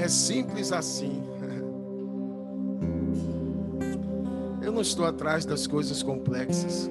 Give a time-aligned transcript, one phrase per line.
[0.00, 1.22] É simples assim.
[4.62, 6.90] Eu não estou atrás das coisas complexas,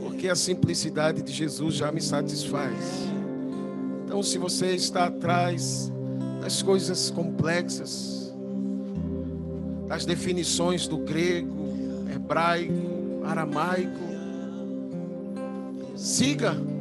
[0.00, 2.74] porque a simplicidade de Jesus já me satisfaz.
[4.04, 5.92] Então, se você está atrás
[6.40, 8.32] das coisas complexas,
[9.88, 11.68] das definições do grego,
[12.14, 14.00] hebraico, aramaico,
[15.96, 16.71] siga.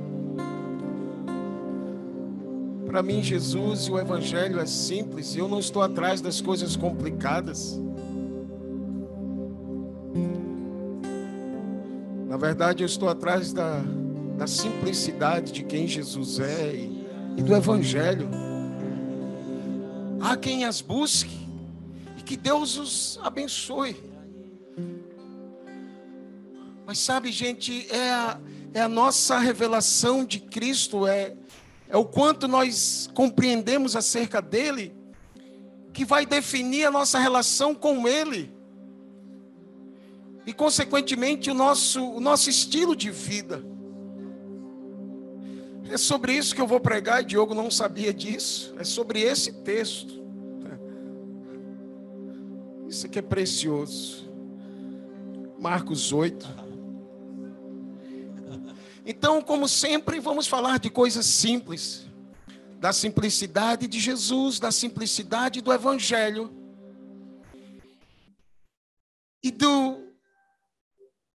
[2.92, 7.80] Para mim, Jesus e o Evangelho é simples, eu não estou atrás das coisas complicadas.
[12.28, 13.82] Na verdade, eu estou atrás da,
[14.38, 17.08] da simplicidade de quem Jesus é e,
[17.38, 18.30] e do Evangelho.
[20.20, 21.48] Há quem as busque
[22.18, 23.96] e que Deus os abençoe.
[26.86, 28.38] Mas sabe, gente, é a,
[28.74, 31.38] é a nossa revelação de Cristo, é,
[31.92, 34.96] é o quanto nós compreendemos acerca dele,
[35.92, 38.50] que vai definir a nossa relação com ele
[40.48, 43.62] e, consequentemente, o nosso, o nosso estilo de vida.
[45.90, 48.74] É sobre isso que eu vou pregar, e Diogo não sabia disso.
[48.80, 50.22] É sobre esse texto.
[52.88, 54.30] Isso aqui é precioso.
[55.60, 56.61] Marcos 8.
[59.06, 62.08] Então, como sempre, vamos falar de coisas simples.
[62.80, 66.56] Da simplicidade de Jesus, da simplicidade do Evangelho.
[69.44, 70.08] E do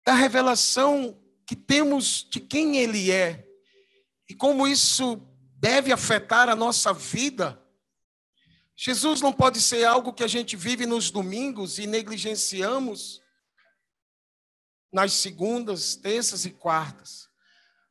[0.04, 3.48] da revelação que temos de quem Ele é
[4.28, 5.22] e como isso
[5.58, 7.62] deve afetar a nossa vida.
[8.76, 13.22] Jesus não pode ser algo que a gente vive nos domingos e negligenciamos
[14.92, 17.31] nas segundas, terças e quartas.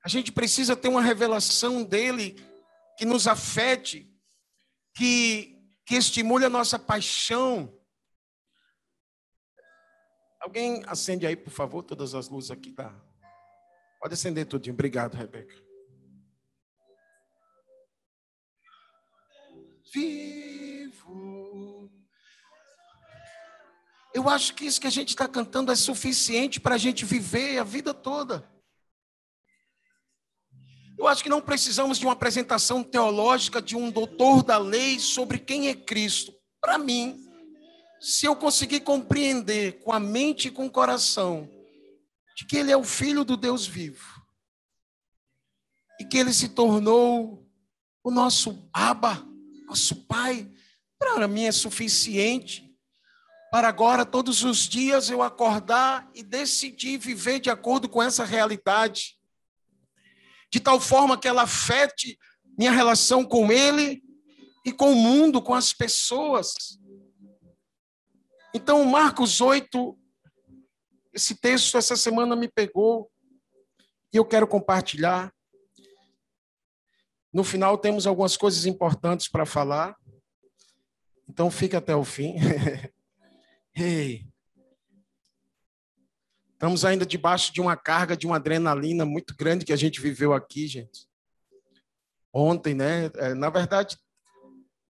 [0.05, 2.37] A gente precisa ter uma revelação dele
[2.97, 4.11] que nos afete,
[4.95, 7.73] que, que estimule a nossa paixão,
[10.41, 12.91] Alguém acende aí, por favor, todas as luzes aqui, tá?
[14.01, 14.73] Pode acender tudinho.
[14.73, 15.55] Obrigado, Rebeca.
[19.93, 21.91] Vivo.
[24.15, 27.59] Eu acho que isso que a gente está cantando é suficiente para a gente viver
[27.59, 28.51] a vida toda.
[31.01, 35.39] Eu acho que não precisamos de uma apresentação teológica de um doutor da lei sobre
[35.39, 36.31] quem é Cristo.
[36.61, 37.19] Para mim,
[37.99, 41.49] se eu conseguir compreender com a mente e com o coração
[42.37, 44.23] de que ele é o filho do Deus vivo
[45.99, 47.49] e que ele se tornou
[48.05, 49.27] o nosso Abba,
[49.67, 50.53] nosso Pai,
[50.99, 52.71] para mim é suficiente
[53.51, 59.19] para agora todos os dias eu acordar e decidir viver de acordo com essa realidade,
[60.51, 62.19] de tal forma que ela afete
[62.59, 64.03] minha relação com ele
[64.65, 66.79] e com o mundo, com as pessoas.
[68.55, 69.99] Então, Marcos 8,
[71.13, 73.11] esse texto essa semana me pegou
[74.13, 75.33] e eu quero compartilhar.
[77.33, 79.97] No final temos algumas coisas importantes para falar.
[81.29, 82.35] Então fica até o fim.
[83.75, 84.30] hey.
[86.61, 90.35] Estamos ainda debaixo de uma carga de uma adrenalina muito grande que a gente viveu
[90.35, 91.09] aqui, gente.
[92.31, 93.11] Ontem, né?
[93.15, 93.99] É, na verdade,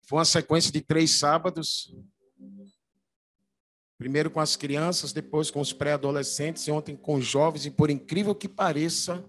[0.08, 1.92] foi uma sequência de três sábados
[3.98, 7.64] Primeiro com as crianças, depois com os pré-adolescentes e ontem com os jovens.
[7.64, 9.24] E por incrível que pareça,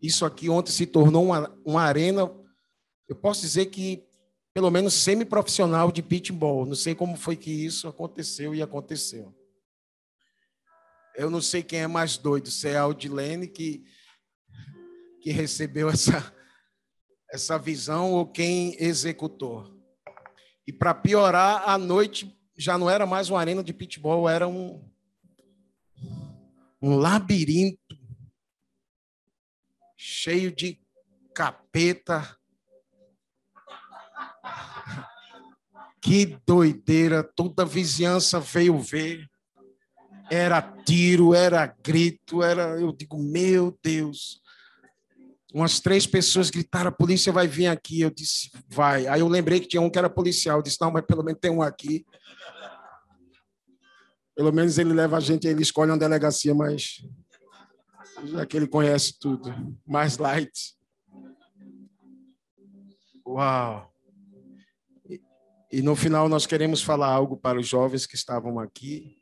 [0.00, 2.30] isso aqui ontem se tornou uma, uma arena,
[3.06, 4.02] eu posso dizer que
[4.54, 6.64] pelo menos semi-profissional de pitbull.
[6.64, 9.37] Não sei como foi que isso aconteceu e aconteceu.
[11.18, 13.84] Eu não sei quem é mais doido, se é a Aldilene que,
[15.20, 16.32] que recebeu essa,
[17.28, 19.68] essa visão ou quem executou.
[20.64, 24.88] E para piorar, a noite já não era mais uma arena de pitbull, era um,
[26.80, 27.98] um labirinto
[29.96, 30.80] cheio de
[31.34, 32.38] capeta.
[36.00, 39.28] Que doideira, toda a vizinhança veio ver.
[40.30, 44.40] Era tiro, era grito, era, eu digo, meu Deus.
[45.52, 48.02] Umas três pessoas gritaram: a polícia vai vir aqui.
[48.02, 49.06] Eu disse: vai.
[49.06, 50.58] Aí eu lembrei que tinha um que era policial.
[50.58, 52.04] Eu disse: não, mas pelo menos tem um aqui.
[54.36, 57.02] Pelo menos ele leva a gente, ele escolhe uma delegacia mais.
[58.24, 59.52] Já que ele conhece tudo.
[59.86, 60.76] Mais light.
[63.26, 63.92] Uau!
[65.08, 65.20] E,
[65.72, 69.17] e no final nós queremos falar algo para os jovens que estavam aqui.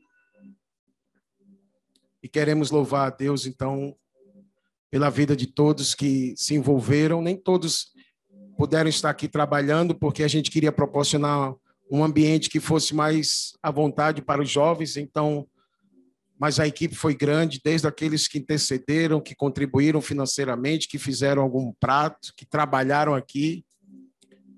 [2.26, 3.94] E queremos louvar a Deus, então,
[4.90, 7.22] pela vida de todos que se envolveram.
[7.22, 7.92] Nem todos
[8.58, 11.54] puderam estar aqui trabalhando, porque a gente queria proporcionar
[11.88, 15.46] um ambiente que fosse mais à vontade para os jovens, então,
[16.36, 21.72] mas a equipe foi grande, desde aqueles que intercederam, que contribuíram financeiramente, que fizeram algum
[21.78, 23.64] prato, que trabalharam aqui,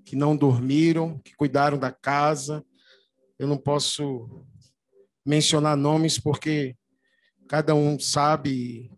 [0.03, 2.65] que não dormiram, que cuidaram da casa.
[3.37, 4.43] Eu não posso
[5.23, 6.75] mencionar nomes porque
[7.49, 8.91] cada um sabe,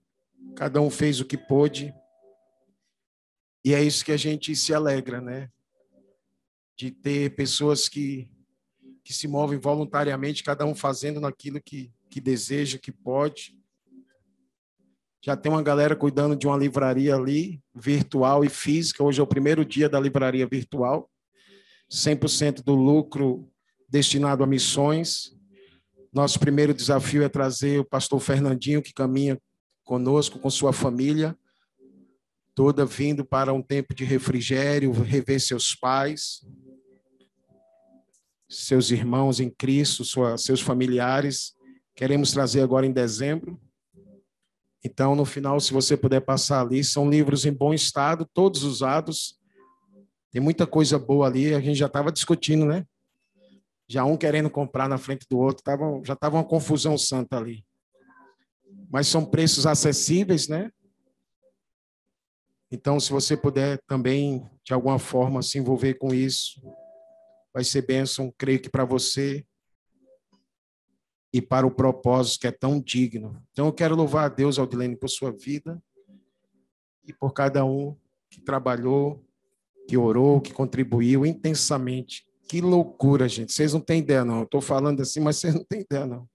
[0.58, 1.94] cada um fez o que pôde.
[3.64, 5.50] E é isso que a gente se alegra, né?
[6.76, 8.30] De ter pessoas que,
[9.06, 13.58] que se movem voluntariamente, cada um fazendo naquilo que, que deseja, que pode.
[15.24, 19.02] Já tem uma galera cuidando de uma livraria ali, virtual e física.
[19.02, 21.10] Hoje é o primeiro dia da livraria virtual.
[21.90, 23.50] 100% do lucro
[23.88, 25.40] destinado a missões.
[26.14, 29.40] Nosso primeiro desafio é trazer o pastor Fernandinho, que caminha
[29.84, 31.38] conosco, com sua família,
[32.54, 36.46] toda vindo para um tempo de refrigério, rever seus pais,
[38.50, 41.54] seus irmãos em Cristo, sua, seus familiares.
[41.96, 43.58] Queremos trazer agora em dezembro.
[44.84, 49.40] Então, no final, se você puder passar ali, são livros em bom estado, todos usados.
[50.30, 52.86] Tem muita coisa boa ali, a gente já estava discutindo, né?
[53.92, 57.66] Já um querendo comprar na frente do outro, tava, já estava uma confusão santa ali.
[58.90, 60.72] Mas são preços acessíveis, né?
[62.72, 66.62] Então, se você puder também, de alguma forma, se envolver com isso,
[67.54, 69.46] vai ser bênção, creio que para você
[71.34, 73.46] e para o propósito que é tão digno.
[73.52, 75.84] Então, eu quero louvar a Deus, Aldilene, por sua vida
[77.06, 77.94] e por cada um
[78.30, 79.22] que trabalhou,
[79.86, 82.31] que orou, que contribuiu intensamente.
[82.52, 83.54] Que loucura, gente.
[83.54, 84.44] Vocês não têm ideia, não.
[84.44, 86.28] Estou falando assim, mas vocês não têm ideia, não.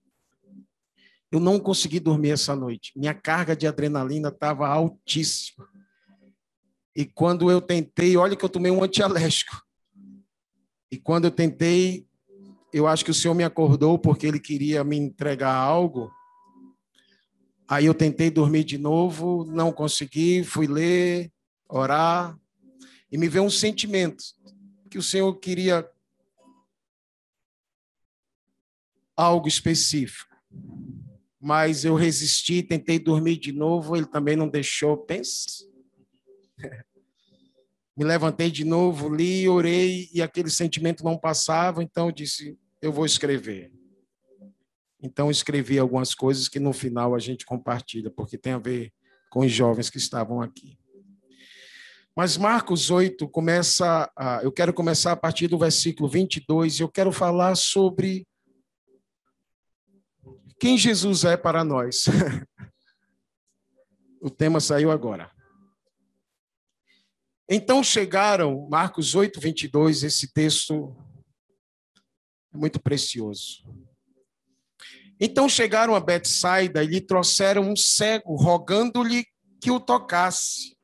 [1.31, 2.91] Eu não consegui dormir essa noite.
[2.97, 5.69] Minha carga de adrenalina estava altíssima.
[6.95, 9.63] E quando eu tentei, olha que eu tomei um antialérgico.
[10.91, 12.07] E quando eu tentei
[12.73, 16.11] eu acho que o Senhor me acordou porque ele queria me entregar algo.
[17.69, 21.31] Aí eu tentei dormir de novo, não consegui, fui ler,
[21.69, 22.39] orar,
[23.13, 24.25] e me veio um sentimento
[24.89, 25.87] que o Senhor queria
[29.17, 30.35] algo específico.
[31.41, 34.97] Mas eu resisti, tentei dormir de novo, ele também não deixou.
[34.97, 35.69] Pense.
[37.97, 42.93] Me levantei de novo, li, orei, e aquele sentimento não passava, então eu disse: eu
[42.93, 43.73] vou escrever.
[45.01, 48.93] Então, escrevi algumas coisas que no final a gente compartilha, porque tem a ver
[49.31, 50.79] com os jovens que estavam aqui.
[52.15, 56.89] Mas Marcos 8 começa, a, eu quero começar a partir do versículo 22, e eu
[56.89, 58.27] quero falar sobre
[60.59, 62.05] quem Jesus é para nós.
[64.21, 65.31] o tema saiu agora.
[67.49, 70.97] Então chegaram, Marcos 8, 22, esse texto
[72.53, 73.65] é muito precioso.
[75.21, 79.25] Então chegaram a Betsaida e lhe trouxeram um cego, rogando-lhe
[79.61, 80.77] que o tocasse.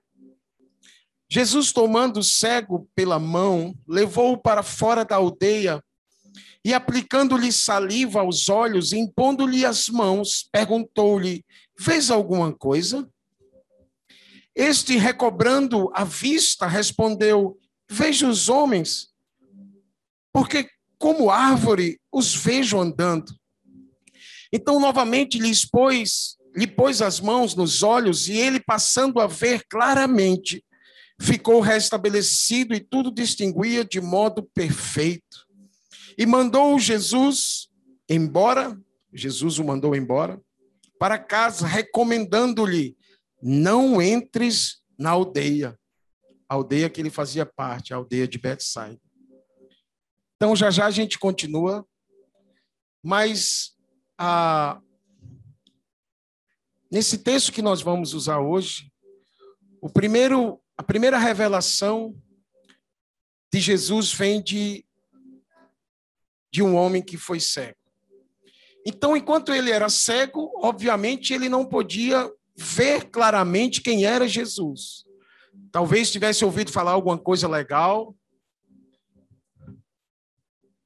[1.29, 5.83] Jesus, tomando o cego pela mão, levou-o para fora da aldeia
[6.65, 11.45] e, aplicando-lhe saliva aos olhos, impondo-lhe as mãos, perguntou-lhe:
[11.79, 13.09] Fez alguma coisa?
[14.55, 17.59] Este, recobrando a vista, respondeu:
[17.91, 19.09] Vejo os homens,
[20.33, 23.35] porque como árvore os vejo andando.
[24.53, 29.65] Então, novamente, lhe pôs, lhe pôs as mãos nos olhos, e ele, passando a ver
[29.69, 30.65] claramente,
[31.21, 35.42] ficou restabelecido e tudo distinguia de modo perfeito.
[36.23, 37.69] E mandou Jesus
[38.09, 38.81] embora,
[39.13, 40.41] Jesus o mandou embora,
[40.97, 42.97] para casa, recomendando-lhe:
[43.43, 45.77] não entres na aldeia,
[46.49, 49.01] a aldeia que ele fazia parte, a aldeia de Betsaida.
[50.37, 51.85] Então, já já a gente continua,
[53.03, 53.77] mas
[56.89, 58.93] nesse texto que nós vamos usar hoje,
[59.81, 62.17] o primeiro, a primeira revelação
[63.53, 64.87] de Jesus vem de,
[66.53, 67.77] de um homem que foi cego.
[68.87, 75.05] Então, enquanto ele era cego, obviamente ele não podia ver claramente quem era Jesus.
[75.71, 78.15] Talvez tivesse ouvido falar alguma coisa legal,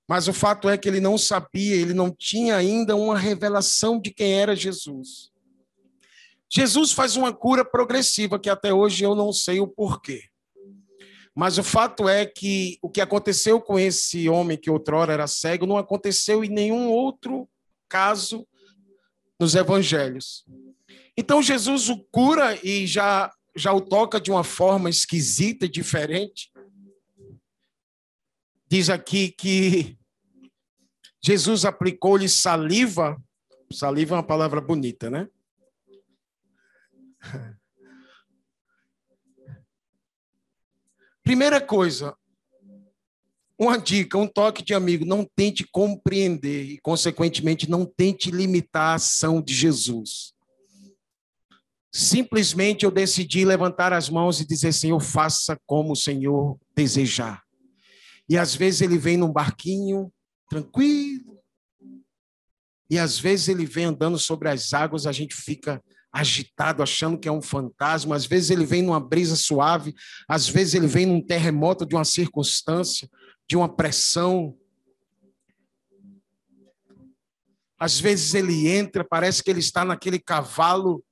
[0.08, 4.12] mas o fato é que ele não sabia, ele não tinha ainda uma revelação de
[4.12, 5.32] quem era Jesus.
[6.48, 10.22] Jesus faz uma cura progressiva que até hoje eu não sei o porquê.
[11.36, 15.66] Mas o fato é que o que aconteceu com esse homem que outrora era cego
[15.66, 17.46] não aconteceu em nenhum outro
[17.90, 18.48] caso
[19.38, 20.46] nos evangelhos.
[21.14, 26.50] Então Jesus o cura e já já o toca de uma forma esquisita e diferente.
[28.68, 29.96] diz aqui que
[31.22, 33.16] Jesus aplicou-lhe saliva.
[33.72, 35.28] Saliva é uma palavra bonita, né?
[41.26, 42.14] Primeira coisa,
[43.58, 48.94] uma dica, um toque de amigo: não tente compreender e, consequentemente, não tente limitar a
[48.94, 50.32] ação de Jesus.
[51.92, 57.42] Simplesmente eu decidi levantar as mãos e dizer: Senhor, faça como o Senhor desejar.
[58.28, 60.12] E às vezes ele vem num barquinho,
[60.48, 61.40] tranquilo.
[62.88, 65.82] E às vezes ele vem andando sobre as águas, a gente fica
[66.16, 68.16] agitado, achando que é um fantasma.
[68.16, 69.94] Às vezes ele vem numa brisa suave,
[70.26, 73.08] às vezes ele vem num terremoto de uma circunstância,
[73.48, 74.56] de uma pressão.
[77.78, 81.04] Às vezes ele entra, parece que ele está naquele cavalo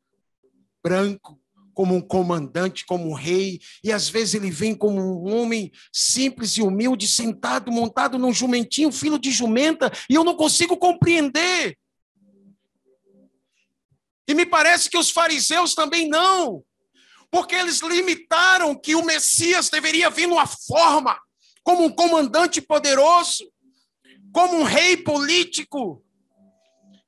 [0.82, 1.38] branco,
[1.74, 6.52] como um comandante, como um rei, e às vezes ele vem como um homem simples
[6.56, 11.76] e humilde, sentado, montado num jumentinho, filho de jumenta, e eu não consigo compreender.
[14.26, 16.64] E me parece que os fariseus também não,
[17.30, 21.18] porque eles limitaram que o Messias deveria vir numa forma,
[21.62, 23.44] como um comandante poderoso,
[24.32, 26.04] como um rei político,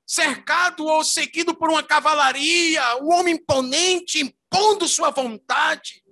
[0.07, 6.03] cercado ou seguido por uma cavalaria, um homem imponente, impondo sua vontade,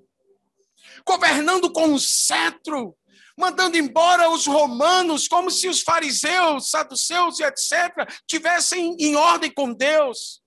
[1.06, 2.96] governando com um cetro,
[3.36, 9.72] mandando embora os romanos, como se os fariseus, saduceus e etc., tivessem em ordem com
[9.72, 10.43] Deus.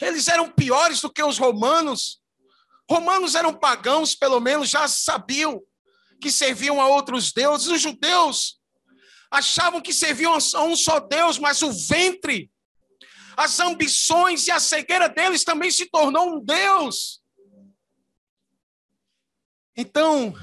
[0.00, 2.20] Eles eram piores do que os romanos.
[2.88, 5.62] Romanos eram pagãos, pelo menos já sabiam
[6.20, 7.68] que serviam a outros deuses.
[7.68, 8.60] Os judeus
[9.30, 12.50] achavam que serviam a um só Deus, mas o ventre,
[13.36, 17.20] as ambições e a cegueira deles também se tornou um Deus.
[19.76, 20.34] Então,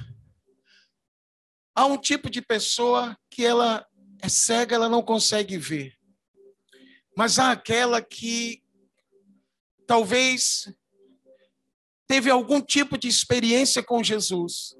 [1.75, 3.85] há um tipo de pessoa que ela
[4.21, 5.95] é cega, ela não consegue ver.
[7.15, 8.63] Mas há aquela que
[9.87, 10.71] talvez
[12.07, 14.75] teve algum tipo de experiência com Jesus.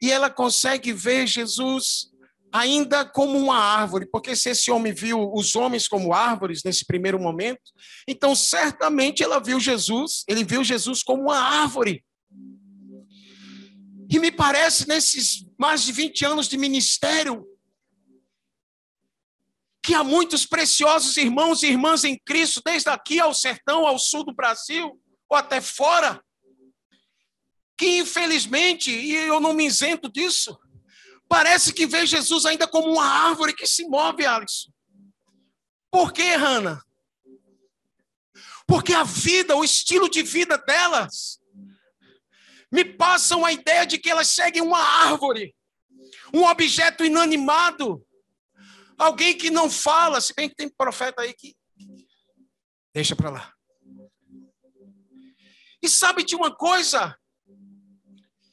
[0.00, 2.10] E ela consegue ver Jesus
[2.52, 7.18] ainda como uma árvore, porque se esse homem viu os homens como árvores nesse primeiro
[7.18, 7.72] momento,
[8.08, 12.04] então certamente ela viu Jesus, ele viu Jesus como uma árvore.
[14.10, 17.46] E me parece nesses mais de 20 anos de ministério,
[19.90, 24.22] que há muitos preciosos irmãos e irmãs em Cristo, desde aqui ao sertão, ao sul
[24.22, 26.24] do Brasil, ou até fora,
[27.76, 30.56] que infelizmente, e eu não me isento disso,
[31.28, 34.70] parece que vê Jesus ainda como uma árvore que se move, Alisson.
[35.90, 36.80] Por quê, Hannah?
[38.68, 41.40] Porque a vida, o estilo de vida delas,
[42.70, 45.52] me passam a ideia de que elas seguem uma árvore,
[46.32, 48.06] um objeto inanimado,
[49.00, 51.56] Alguém que não fala, se bem que tem profeta aí que.
[52.94, 53.54] Deixa para lá.
[55.82, 57.18] E sabe de uma coisa?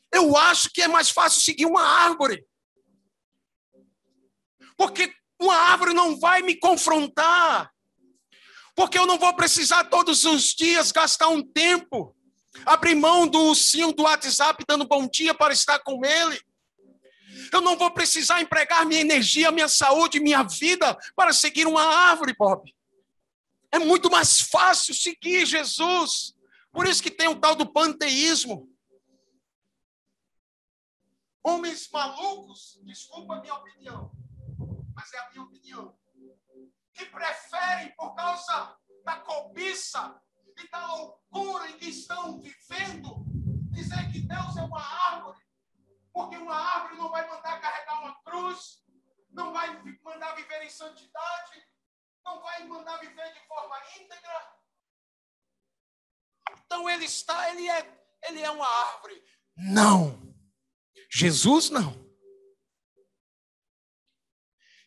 [0.09, 2.47] Eu acho que é mais fácil seguir uma árvore.
[4.77, 7.69] Porque uma árvore não vai me confrontar.
[8.73, 12.15] Porque eu não vou precisar todos os dias gastar um tempo,
[12.65, 16.39] abrir mão do ursinho do WhatsApp dando bom dia para estar com ele.
[17.51, 22.35] Eu não vou precisar empregar minha energia, minha saúde, minha vida para seguir uma árvore,
[22.37, 22.75] Bob.
[23.71, 26.35] É muito mais fácil seguir Jesus.
[26.71, 28.69] Por isso que tem o tal do panteísmo.
[31.43, 34.11] Homens malucos, desculpa a minha opinião,
[34.93, 35.97] mas é a minha opinião,
[36.93, 38.75] que preferem, por causa
[39.05, 40.19] da cobiça
[40.57, 43.23] e da loucura em que estão vivendo,
[43.71, 45.46] dizer que Deus é uma árvore
[46.17, 48.83] porque uma árvore não vai mandar carregar uma cruz,
[49.29, 49.69] não vai
[50.01, 51.63] mandar viver em santidade,
[52.25, 54.57] não vai mandar viver de forma íntegra.
[56.65, 59.23] Então ele está, ele é, ele é uma árvore.
[59.55, 60.19] Não.
[61.07, 61.93] Jesus não.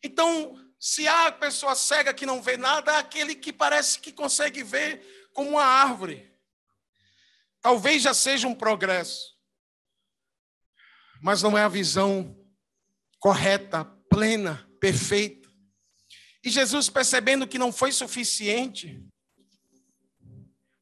[0.02, 4.64] Então, se há pessoa cega que não vê nada, há aquele que parece que consegue
[4.64, 6.36] ver como uma árvore.
[7.60, 9.39] Talvez já seja um progresso
[11.20, 12.36] mas não é a visão
[13.18, 15.48] correta, plena, perfeita.
[16.42, 19.04] E Jesus, percebendo que não foi suficiente,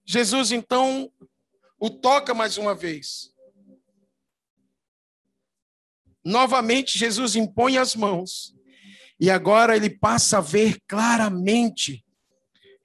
[0.07, 1.12] Jesus então
[1.78, 3.33] o toca mais uma vez.
[6.25, 8.54] Novamente, Jesus impõe as mãos.
[9.21, 12.04] E agora ele passa a ver claramente.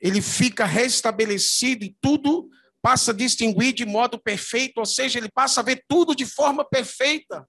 [0.02, 2.50] Ele fica restabelecido e tudo
[2.84, 6.66] passa a distinguir de modo perfeito, ou seja, ele passa a ver tudo de forma
[6.66, 7.48] perfeita.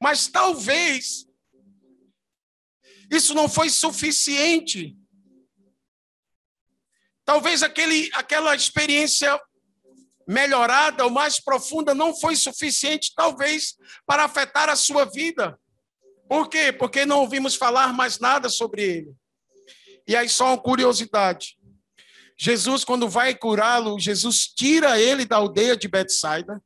[0.00, 1.26] Mas talvez
[3.10, 4.94] isso não foi suficiente.
[7.24, 9.40] Talvez aquele, aquela experiência
[10.26, 15.58] melhorada ou mais profunda não foi suficiente, talvez, para afetar a sua vida.
[16.28, 16.70] Por quê?
[16.70, 19.14] Porque não ouvimos falar mais nada sobre ele.
[20.06, 21.57] E aí, só uma curiosidade.
[22.40, 26.62] Jesus, quando vai curá-lo, Jesus tira ele da aldeia de Betsaida.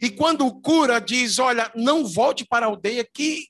[0.00, 3.04] E quando o cura, diz: Olha, não volte para a aldeia.
[3.04, 3.48] Que,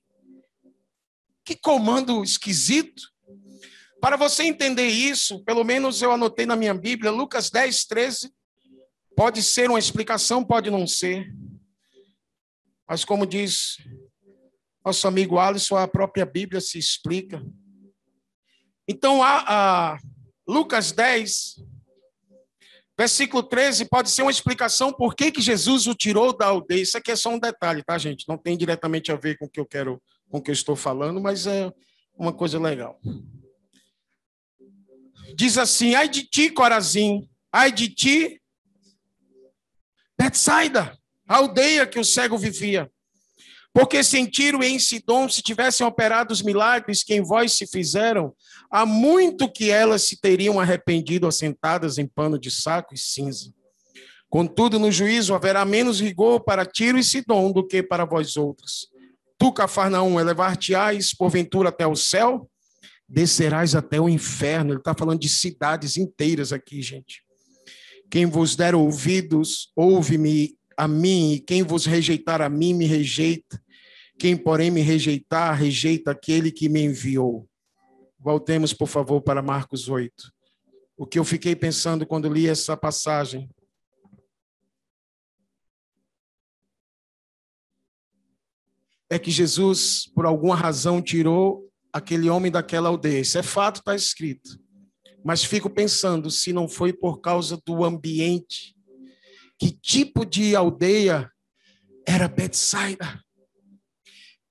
[1.45, 3.13] que comando esquisito.
[4.01, 8.33] Para você entender isso, pelo menos eu anotei na minha Bíblia, Lucas 10, 13.
[9.15, 11.31] Pode ser uma explicação, pode não ser.
[12.89, 13.79] Mas como diz
[14.85, 17.43] nosso amigo Alisson, a própria Bíblia se explica.
[18.87, 19.99] Então, a, a
[20.47, 21.57] Lucas 10,
[22.99, 26.83] versículo 13, pode ser uma explicação por que, que Jesus o tirou da aldeia.
[26.83, 28.29] Isso aqui é só um detalhe, tá, gente?
[28.29, 30.77] Não tem diretamente a ver com o que eu quero, com o que eu estou
[30.77, 31.73] falando, mas é
[32.17, 33.01] uma coisa legal.
[35.35, 38.41] Diz assim: ai de ti, Corazim, ai de ti,
[40.19, 40.97] Betsaida,
[41.27, 42.91] a aldeia que o cego vivia.
[43.75, 47.67] Porque se Tiro e em Sidom se tivessem operado os milagres que em vós se
[47.67, 48.33] fizeram,
[48.71, 53.53] há muito que elas se teriam arrependido assentadas em pano de saco e cinza.
[54.31, 58.89] Contudo, no juízo haverá menos rigor para Tiro e Sidom do que para vós outros.
[59.37, 62.49] Tu, Cafarnaum, elevar-te-ás porventura até o céu?
[63.09, 64.71] Descerás até o inferno.
[64.71, 67.23] Ele está falando de cidades inteiras aqui, gente.
[68.09, 73.64] Quem vos der ouvidos, ouve-me a mim, e quem vos rejeitar a mim, me rejeita.
[74.19, 77.49] Quem, porém, me rejeitar, rejeita aquele que me enviou.
[78.19, 80.33] Voltemos, por favor, para Marcos 8.
[80.97, 83.51] O que eu fiquei pensando quando li essa passagem.
[89.11, 93.21] É que Jesus, por alguma razão, tirou aquele homem daquela aldeia.
[93.21, 94.59] Isso é fato, está escrito.
[95.25, 98.77] Mas fico pensando se não foi por causa do ambiente.
[99.59, 101.31] Que tipo de aldeia
[102.07, 103.24] era Betsaida?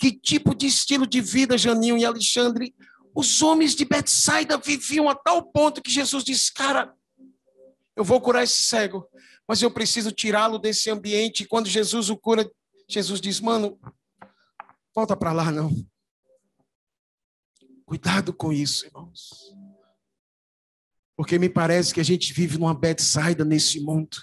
[0.03, 2.75] Que tipo de estilo de vida, Janinho e Alexandre?
[3.15, 6.93] Os homens de Betsaida viviam a tal ponto que Jesus disse: Cara,
[7.95, 9.07] eu vou curar esse cego,
[9.47, 11.43] mas eu preciso tirá-lo desse ambiente.
[11.43, 12.51] E quando Jesus o cura,
[12.85, 13.79] Jesus diz: Mano,
[14.93, 15.71] volta para lá, não.
[17.85, 19.55] Cuidado com isso, irmãos.
[21.15, 24.17] Porque me parece que a gente vive numa Betsaida nesse mundo.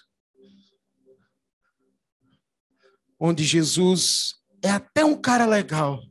[3.19, 6.03] Onde Jesus é até um cara legal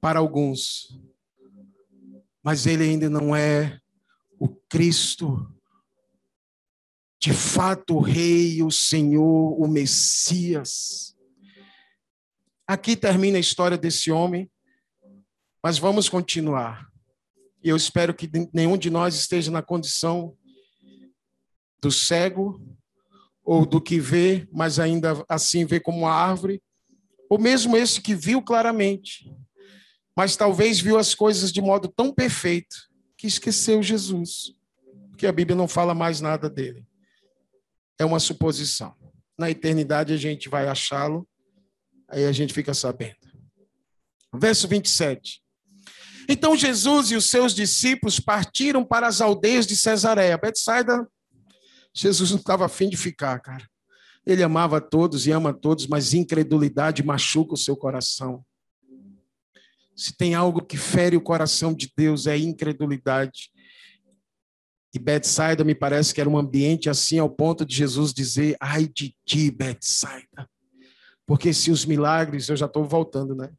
[0.00, 0.98] para alguns,
[2.42, 3.80] mas ele ainda não é
[4.38, 5.50] o Cristo,
[7.18, 11.16] de fato o Rei, o Senhor, o Messias.
[12.66, 14.50] Aqui termina a história desse homem,
[15.62, 16.86] mas vamos continuar.
[17.62, 20.36] E eu espero que nenhum de nós esteja na condição
[21.80, 22.60] do cego
[23.42, 26.62] ou do que vê, mas ainda assim vê como uma árvore
[27.34, 29.28] ou mesmo esse que viu claramente,
[30.16, 32.76] mas talvez viu as coisas de modo tão perfeito
[33.18, 34.52] que esqueceu Jesus,
[35.10, 36.86] porque a Bíblia não fala mais nada dele.
[37.98, 38.94] É uma suposição.
[39.36, 41.28] Na eternidade a gente vai achá-lo,
[42.08, 43.16] aí a gente fica sabendo.
[44.32, 45.42] Verso 27.
[46.28, 50.38] Então Jesus e os seus discípulos partiram para as aldeias de Cesareia.
[50.38, 51.04] Betsaida,
[51.92, 53.68] Jesus não estava afim de ficar, cara.
[54.26, 58.44] Ele amava todos e ama todos, mas incredulidade machuca o seu coração.
[59.94, 63.50] Se tem algo que fere o coração de Deus, é incredulidade.
[64.92, 68.88] E Betsaida me parece que era um ambiente assim, ao ponto de Jesus dizer: ai
[68.88, 70.48] de ti, Betsaida.
[71.26, 73.50] Porque se os milagres, eu já estou voltando, né?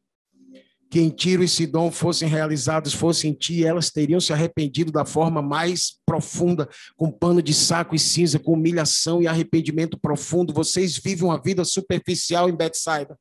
[0.95, 5.03] Que em Tiro e Sidom fossem realizados, fossem em ti, elas teriam se arrependido da
[5.03, 10.53] forma mais profunda, com pano de saco e cinza, com humilhação e arrependimento profundo.
[10.53, 13.19] Vocês vivem uma vida superficial em Betsaida.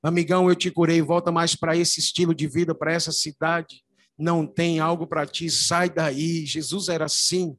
[0.00, 3.82] Amigão, eu te curei, volta mais para esse estilo de vida, para essa cidade.
[4.16, 6.46] Não tem algo para ti, sai daí.
[6.46, 7.56] Jesus era assim.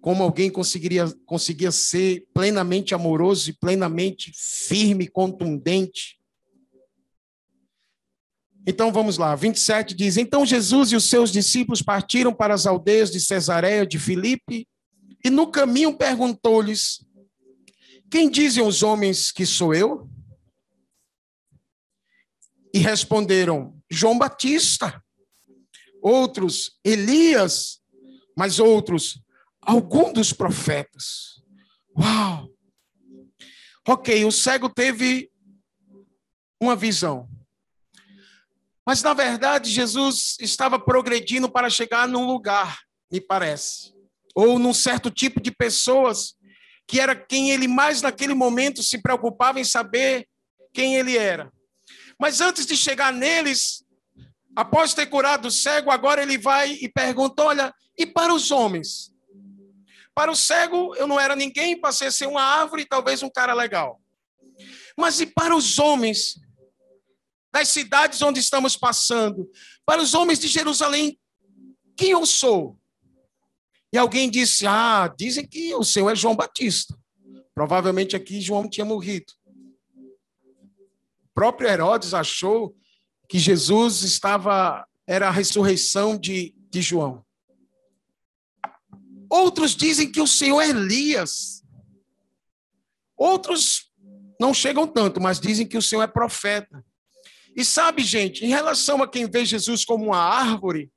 [0.00, 6.17] Como alguém conseguiria conseguia ser plenamente amoroso e plenamente firme, contundente
[8.70, 13.10] então vamos lá, 27 diz: Então Jesus e os seus discípulos partiram para as aldeias
[13.10, 14.68] de Cesareia de Filipe,
[15.24, 17.02] e no caminho perguntou-lhes:
[18.10, 20.06] Quem dizem os homens que sou eu?
[22.74, 25.02] E responderam: João Batista.
[26.02, 27.80] Outros, Elias,
[28.36, 29.18] mas outros,
[29.62, 31.42] algum dos profetas.
[31.98, 32.50] Uau!
[33.88, 35.30] Ok, o cego teve
[36.60, 37.26] uma visão.
[38.88, 42.78] Mas, na verdade, Jesus estava progredindo para chegar num lugar,
[43.12, 43.92] me parece,
[44.34, 46.34] ou num certo tipo de pessoas
[46.86, 50.26] que era quem ele mais naquele momento se preocupava em saber
[50.72, 51.52] quem ele era.
[52.18, 53.84] Mas antes de chegar neles,
[54.56, 59.12] após ter curado o cego, agora ele vai e pergunta: olha, e para os homens?
[60.14, 63.52] Para o cego, eu não era ninguém, passei a ser uma árvore, talvez um cara
[63.52, 64.00] legal.
[64.96, 66.40] Mas e para os homens
[67.52, 69.50] das cidades onde estamos passando?
[69.84, 71.18] Para os homens de Jerusalém,
[71.96, 72.78] quem eu sou?
[73.92, 76.96] E alguém disse: Ah, dizem que o seu é João Batista.
[77.54, 79.32] Provavelmente aqui João tinha morrido.
[79.96, 82.76] O próprio Herodes achou
[83.28, 87.24] que Jesus estava, era a ressurreição de, de João.
[89.30, 91.62] Outros dizem que o Senhor é Elias.
[93.16, 93.92] Outros
[94.40, 96.84] não chegam tanto, mas dizem que o Senhor é profeta.
[97.58, 100.92] E sabe, gente, em relação a quem vê Jesus como uma árvore,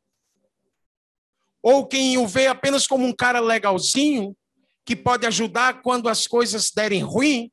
[1.59, 4.37] ou quem o vê apenas como um cara legalzinho,
[4.85, 7.51] que pode ajudar quando as coisas derem ruim,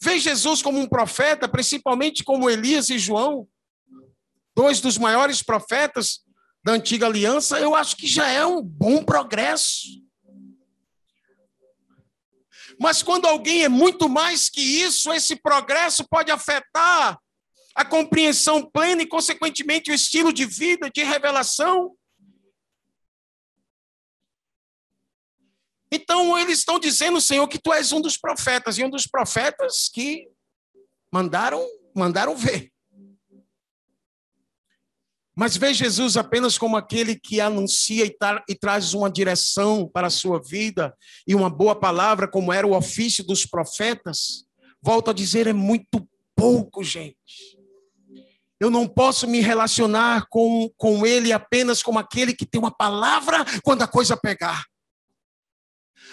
[0.00, 3.46] vê Jesus como um profeta, principalmente como Elias e João,
[4.56, 6.20] dois dos maiores profetas
[6.64, 9.86] da antiga aliança, eu acho que já é um bom progresso.
[12.80, 17.20] Mas quando alguém é muito mais que isso, esse progresso pode afetar
[17.74, 21.96] a compreensão plena e, consequentemente, o estilo de vida, de revelação.
[25.92, 29.88] Então, eles estão dizendo, Senhor, que tu és um dos profetas, e um dos profetas
[29.88, 30.28] que
[31.12, 32.70] mandaram, mandaram ver.
[35.34, 40.08] Mas vê Jesus apenas como aquele que anuncia e, tra e, traz uma direção para
[40.08, 40.94] a sua vida
[41.26, 44.44] e uma boa palavra, como era o ofício dos profetas.
[44.82, 46.06] Volto a dizer, é muito
[46.36, 47.58] pouco, gente.
[48.60, 53.42] Eu não posso me relacionar com, com ele apenas como aquele que tem uma palavra
[53.64, 54.66] quando a coisa pegar.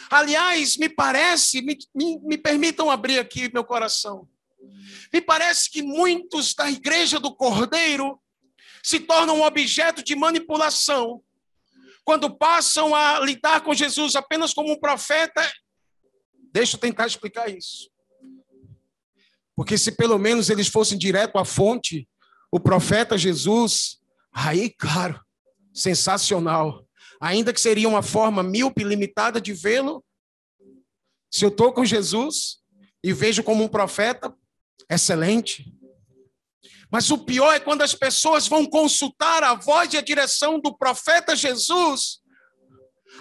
[0.10, 4.30] Aliás, me parece, me, me, me permitam abrir aqui meu coração.
[5.12, 8.18] Me parece que muitos da igreja do Cordeiro
[8.82, 11.22] se tornam objeto de manipulação
[12.06, 15.46] quando passam a lidar com Jesus apenas como um profeta.
[16.54, 17.90] Deixa eu tentar explicar isso.
[19.54, 22.08] Porque se pelo menos eles fossem direto à fonte,
[22.52, 24.00] o profeta Jesus,
[24.32, 25.20] aí, claro,
[25.74, 26.86] sensacional.
[27.20, 30.04] Ainda que seria uma forma míope, limitada de vê-lo,
[31.32, 32.60] se eu estou com Jesus
[33.04, 34.34] e vejo como um profeta,
[34.90, 35.74] excelente.
[36.90, 40.78] Mas o pior é quando as pessoas vão consultar a voz e a direção do
[40.78, 42.22] profeta Jesus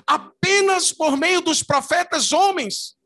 [0.07, 2.97] apenas por meio dos profetas homens.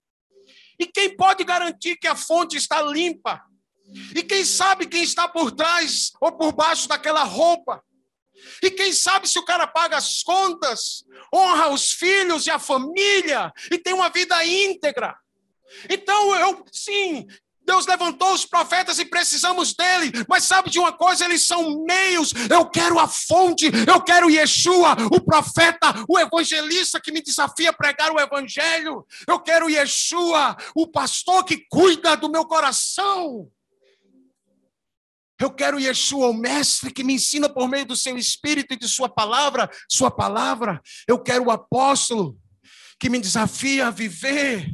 [0.78, 3.42] E quem pode garantir que a fonte está limpa?
[4.14, 7.82] E quem sabe quem está por trás ou por baixo daquela roupa?
[8.62, 13.52] E quem sabe se o cara paga as contas, honra os filhos e a família
[13.70, 15.14] e tem uma vida íntegra?
[15.88, 17.26] Então, eu, sim,
[17.70, 21.24] Deus levantou os profetas e precisamos dele, mas sabe de uma coisa?
[21.24, 22.32] Eles são meios.
[22.50, 27.72] Eu quero a fonte, eu quero Yeshua, o profeta, o evangelista que me desafia a
[27.72, 29.06] pregar o evangelho.
[29.26, 33.48] Eu quero Yeshua, o pastor que cuida do meu coração.
[35.40, 38.86] Eu quero Yeshua, o mestre que me ensina por meio do seu espírito e de
[38.86, 40.82] sua palavra, sua palavra.
[41.08, 42.38] Eu quero o apóstolo
[42.98, 44.70] que me desafia a viver,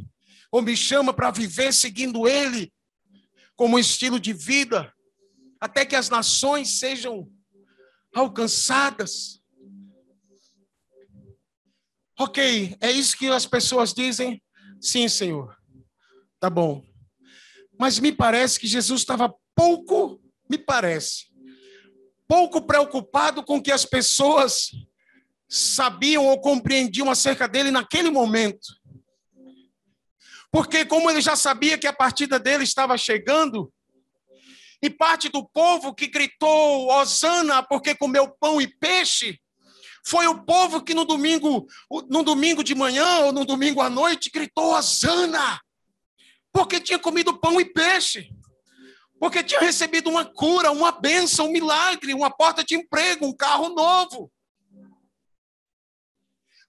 [0.51, 2.73] ou me chama para viver seguindo ele
[3.55, 4.93] como estilo de vida,
[5.59, 7.31] até que as nações sejam
[8.13, 9.41] alcançadas.
[12.19, 14.43] Ok, é isso que as pessoas dizem?
[14.81, 15.55] Sim, Senhor.
[16.41, 16.83] Tá bom.
[17.79, 21.27] Mas me parece que Jesus estava pouco, me parece,
[22.27, 24.71] pouco preocupado com o que as pessoas
[25.47, 28.67] sabiam ou compreendiam acerca dele naquele momento.
[30.51, 33.71] Porque, como ele já sabia que a partida dele estava chegando,
[34.81, 39.39] e parte do povo que gritou Osana porque comeu pão e peixe,
[40.05, 41.67] foi o povo que no domingo,
[42.09, 45.59] no domingo de manhã ou no domingo à noite gritou Osana,
[46.53, 48.29] porque tinha comido pão e peixe,
[49.19, 53.69] porque tinha recebido uma cura, uma bênção, um milagre, uma porta de emprego, um carro
[53.69, 54.31] novo.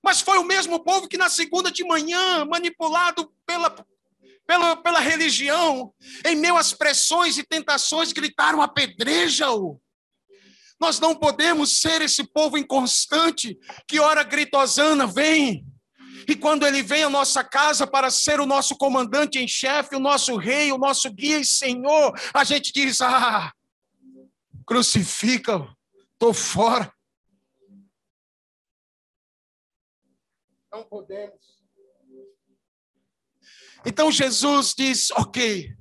[0.02, 3.74] Mas foi o mesmo povo que na segunda de manhã, manipulado pela,
[4.46, 5.92] pela, pela religião,
[6.24, 9.80] em meio às pressões e tentações, gritaram: apedreja-o.
[10.80, 15.66] Nós não podemos ser esse povo inconstante que ora grita Osana, vem,
[16.29, 20.01] E quando ele vem à nossa casa para ser o nosso comandante em chefe, o
[20.01, 23.51] nosso rei, o nosso guia e senhor, a gente diz: ah,
[24.67, 25.67] crucifica,
[26.12, 26.93] estou fora.
[30.71, 31.41] Não podemos.
[33.87, 35.75] Então Jesus diz: ok,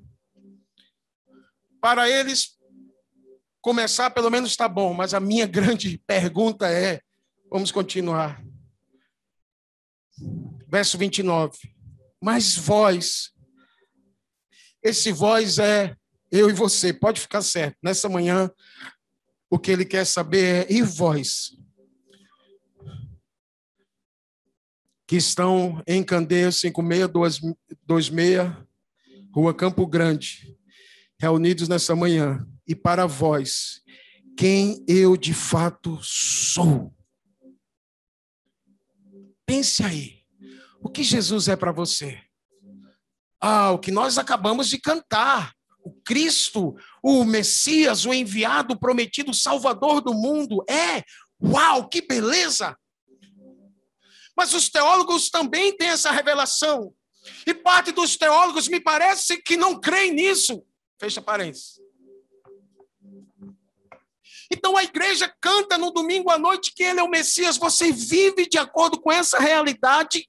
[1.82, 2.58] para eles
[3.60, 7.02] começar pelo menos está bom, mas a minha grande pergunta é:
[7.52, 8.47] vamos continuar.
[10.68, 11.58] Verso 29.
[12.22, 13.32] Mas vós,
[14.84, 15.96] esse vós é
[16.32, 17.78] eu e você, pode ficar certo.
[17.82, 18.52] Nessa manhã,
[19.50, 21.56] o que ele quer saber é: e vós?
[25.06, 28.52] Que estão em Candeia 5626,
[29.34, 30.54] Rua Campo Grande,
[31.18, 32.46] reunidos nessa manhã.
[32.68, 33.82] E para vós,
[34.38, 36.94] quem eu de fato sou.
[39.48, 40.20] Pense aí.
[40.82, 42.22] O que Jesus é para você?
[43.40, 45.54] Ah, o que nós acabamos de cantar.
[45.82, 50.66] O Cristo, o Messias, o enviado, o prometido Salvador do mundo.
[50.70, 51.02] É!
[51.42, 52.78] Uau, que beleza!
[54.36, 56.94] Mas os teólogos também têm essa revelação.
[57.46, 60.62] E parte dos teólogos me parece que não creem nisso.
[61.00, 61.80] Fecha parênteses.
[64.52, 67.58] Então a igreja canta no domingo à noite que ele é o Messias.
[67.58, 70.28] Você vive de acordo com essa realidade?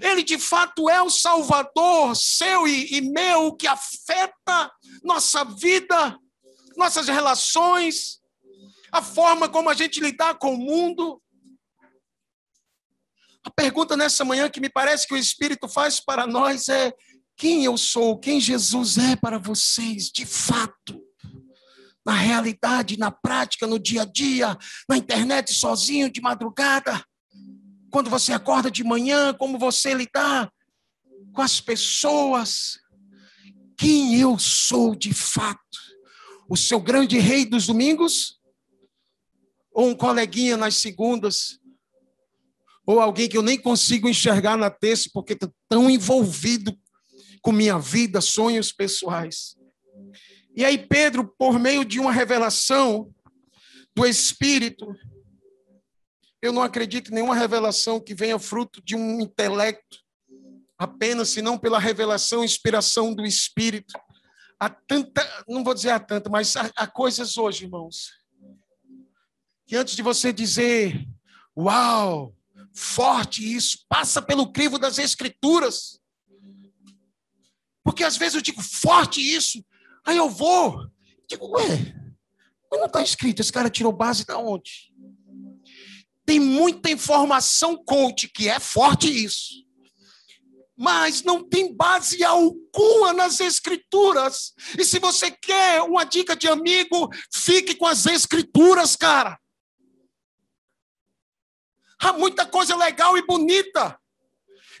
[0.00, 4.72] Ele de fato é o Salvador seu e, e meu que afeta
[5.02, 6.18] nossa vida,
[6.76, 8.20] nossas relações,
[8.90, 11.20] a forma como a gente lidar com o mundo.
[13.44, 16.92] A pergunta nessa manhã que me parece que o Espírito faz para nós é:
[17.36, 21.02] quem eu sou, quem Jesus é para vocês, de fato?
[22.04, 24.56] Na realidade, na prática, no dia a dia,
[24.88, 27.02] na internet sozinho, de madrugada
[27.94, 30.52] quando você acorda de manhã, como você lidar
[31.32, 32.80] com as pessoas,
[33.78, 35.78] quem eu sou de fato.
[36.48, 38.40] O seu grande rei dos domingos?
[39.72, 41.60] Ou um coleguinha nas segundas?
[42.84, 46.76] Ou alguém que eu nem consigo enxergar na terça porque estou tão envolvido
[47.40, 49.54] com minha vida, sonhos pessoais.
[50.56, 53.12] E aí, Pedro, por meio de uma revelação
[53.94, 54.94] do Espírito,
[56.40, 59.98] eu não acredito em nenhuma revelação que venha fruto de um intelecto,
[60.78, 63.94] apenas, senão pela revelação, inspiração do Espírito.
[64.60, 68.12] Há tanta, não vou dizer há tanta, mas há, há coisas hoje, irmãos,
[69.66, 71.04] que antes de você dizer,
[71.56, 72.36] uau,
[72.72, 75.98] forte isso, passa pelo crivo das Escrituras.
[77.82, 79.64] Porque às vezes eu digo, forte isso,
[80.04, 80.86] aí eu vou,
[81.28, 81.94] digo, ué,
[82.70, 84.92] mas não está escrito, esse cara tirou base da onde?
[86.26, 89.64] Tem muita informação coach, que é forte isso.
[90.76, 94.52] Mas não tem base alguma nas escrituras.
[94.76, 99.38] E se você quer uma dica de amigo, fique com as escrituras, cara.
[102.00, 103.98] Há muita coisa legal e bonita.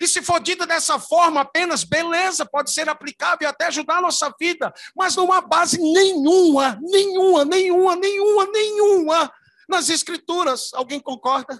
[0.00, 4.02] E se for dita dessa forma, apenas beleza, pode ser aplicável e até ajudar a
[4.02, 9.32] nossa vida, mas não há base nenhuma, nenhuma, nenhuma, nenhuma, nenhuma
[9.68, 10.72] nas Escrituras.
[10.74, 11.58] Alguém concorda?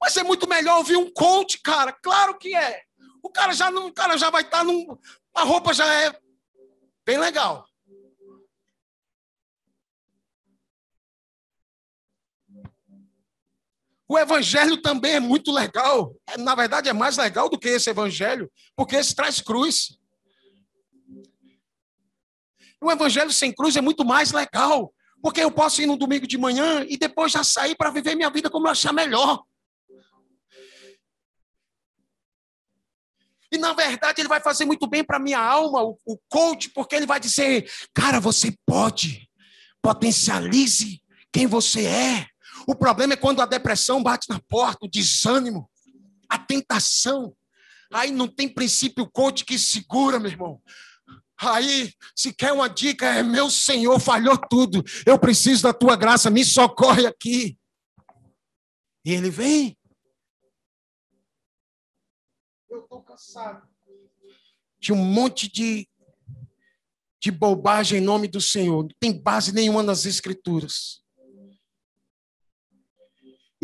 [0.00, 1.92] Mas é muito melhor ouvir um coach, cara.
[1.92, 2.82] Claro que é.
[3.22, 4.96] O cara já não, o cara já vai estar tá num,
[5.34, 6.18] a roupa já é
[7.04, 7.66] bem legal.
[14.08, 16.14] O evangelho também é muito legal.
[16.28, 19.98] É, na verdade, é mais legal do que esse evangelho, porque esse traz cruz.
[22.80, 26.38] O evangelho sem cruz é muito mais legal, porque eu posso ir no domingo de
[26.38, 29.42] manhã e depois já sair para viver minha vida como eu achar melhor.
[33.50, 36.94] E na verdade ele vai fazer muito bem para minha alma, o, o coach, porque
[36.94, 39.28] ele vai dizer: cara, você pode,
[39.82, 42.26] potencialize quem você é.
[42.66, 45.70] O problema é quando a depressão bate na porta, o desânimo,
[46.28, 47.34] a tentação.
[47.92, 50.60] Aí não tem princípio coach que segura, meu irmão.
[51.38, 54.82] Aí, se quer uma dica, é meu Senhor, falhou tudo.
[55.04, 57.58] Eu preciso da tua graça, me socorre aqui.
[59.04, 59.78] E ele vem.
[62.68, 63.68] Eu estou cansado
[64.80, 65.88] de um monte de,
[67.22, 68.82] de bobagem em nome do Senhor.
[68.82, 71.05] Não tem base nenhuma nas Escrituras.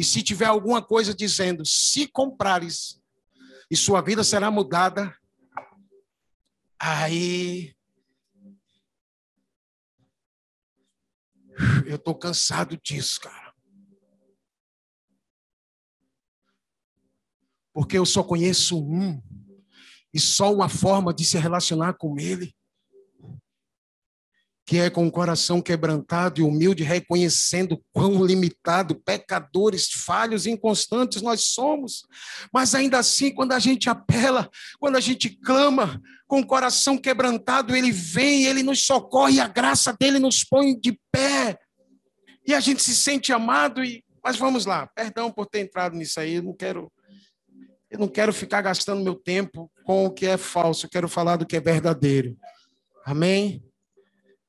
[0.02, 3.00] E se tiver alguma coisa dizendo, se comprares,
[3.70, 5.16] e sua vida será mudada,
[6.76, 7.72] Aí.
[11.86, 13.54] Eu estou cansado disso, cara.
[17.72, 19.22] Porque eu só conheço um.
[20.12, 22.52] E só uma forma de se relacionar com Ele
[24.72, 31.42] que é com o coração quebrantado e humilde, reconhecendo quão limitado, pecadores, falhos, inconstantes nós
[31.42, 32.06] somos.
[32.50, 34.48] Mas ainda assim, quando a gente apela,
[34.80, 39.94] quando a gente clama, com o coração quebrantado, ele vem, ele nos socorre, a graça
[40.00, 41.58] dele nos põe de pé.
[42.46, 46.18] E a gente se sente amado e mas vamos lá, perdão por ter entrado nisso
[46.18, 46.90] aí, eu não quero
[47.90, 51.36] eu não quero ficar gastando meu tempo com o que é falso, eu quero falar
[51.36, 52.34] do que é verdadeiro.
[53.04, 53.62] Amém?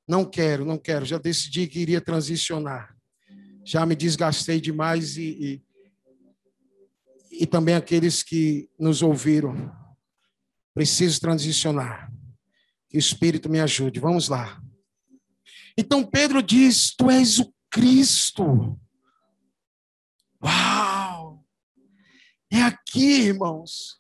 [0.08, 1.06] Não quero, não quero.
[1.06, 2.96] Já decidi que iria transicionar.
[3.64, 5.62] Já me desgastei demais e,
[7.32, 9.74] e, e também aqueles que nos ouviram.
[10.74, 12.12] Preciso transicionar.
[12.90, 14.00] Que o Espírito me ajude.
[14.00, 14.62] Vamos lá.
[15.78, 18.80] Então Pedro diz: Tu és o Cristo.
[20.44, 21.46] Uau!
[22.52, 23.98] É aqui, irmãos.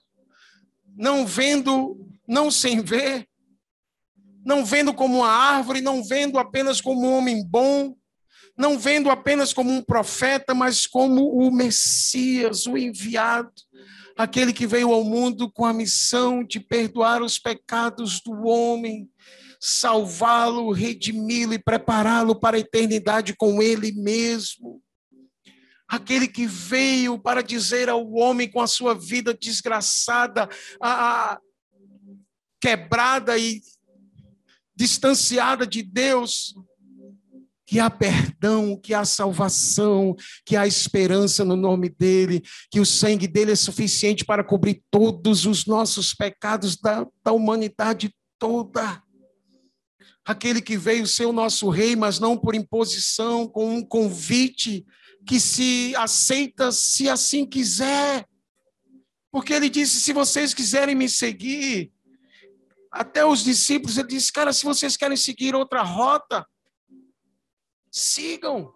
[0.96, 3.28] Não vendo, não sem ver,
[4.46, 7.96] não vendo como uma árvore, não vendo apenas como um homem bom,
[8.58, 13.52] não vendo apenas como um profeta, mas como o Messias, o enviado,
[14.16, 19.10] aquele que veio ao mundo com a missão de perdoar os pecados do homem,
[19.60, 24.82] salvá-lo, redimi-lo e prepará-lo para a eternidade com ele mesmo.
[25.88, 30.50] Aquele que veio para dizer ao homem com a sua vida desgraçada,
[30.82, 31.40] a, a
[32.60, 33.62] quebrada e
[34.76, 36.56] distanciada de Deus,
[37.66, 43.28] que há perdão, que há salvação, que há esperança no nome dele, que o sangue
[43.28, 49.02] dele é suficiente para cobrir todos os nossos pecados da, da humanidade toda.
[50.26, 54.86] Aquele que veio ser o nosso rei, mas não por imposição, com um convite
[55.26, 58.26] que se aceita se assim quiser.
[59.32, 61.92] Porque ele disse: se vocês quiserem me seguir,
[62.94, 66.48] até os discípulos, ele disse: Cara, se vocês querem seguir outra rota,
[67.92, 68.72] sigam.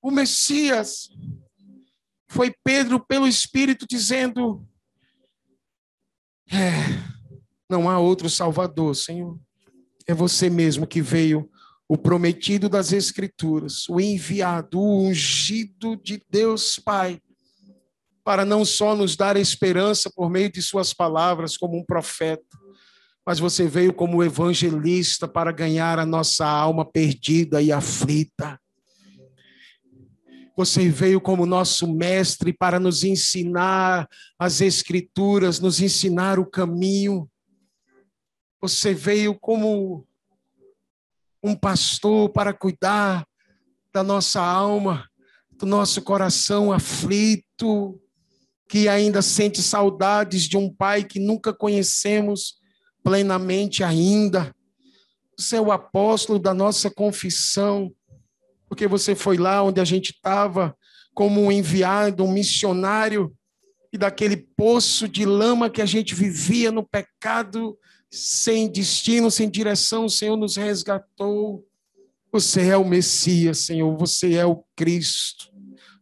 [0.00, 1.10] O Messias
[2.28, 4.66] foi Pedro pelo Espírito dizendo:
[6.50, 6.72] É,
[7.68, 9.38] não há outro Salvador, Senhor.
[10.06, 11.48] É você mesmo que veio,
[11.86, 17.20] o prometido das Escrituras, o enviado, o ungido de Deus Pai
[18.24, 22.58] para não só nos dar esperança por meio de suas palavras como um profeta,
[23.26, 28.60] mas você veio como evangelista para ganhar a nossa alma perdida e aflita.
[30.56, 34.06] Você veio como nosso mestre para nos ensinar
[34.38, 37.28] as escrituras, nos ensinar o caminho.
[38.60, 40.06] Você veio como
[41.42, 43.26] um pastor para cuidar
[43.92, 45.08] da nossa alma,
[45.52, 48.00] do nosso coração aflito,
[48.72, 52.54] que ainda sente saudades de um pai que nunca conhecemos
[53.04, 54.50] plenamente ainda.
[55.36, 57.92] Você é o apóstolo da nossa confissão,
[58.66, 60.74] porque você foi lá onde a gente estava
[61.12, 63.36] como um enviado, um missionário,
[63.92, 67.76] e daquele poço de lama que a gente vivia no pecado,
[68.10, 71.62] sem destino, sem direção, o Senhor nos resgatou.
[72.32, 75.52] Você é o Messias, Senhor, você é o Cristo,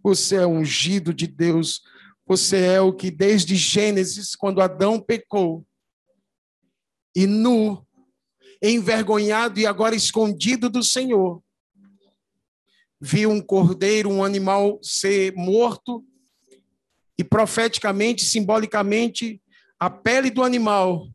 [0.00, 1.82] você é ungido de Deus,
[2.30, 5.66] você é o que desde Gênesis, quando Adão pecou,
[7.12, 7.84] e nu,
[8.62, 11.42] envergonhado e agora escondido do Senhor,
[13.00, 16.06] viu um cordeiro, um animal ser morto,
[17.18, 19.42] e profeticamente, simbolicamente,
[19.76, 21.08] a pele do animal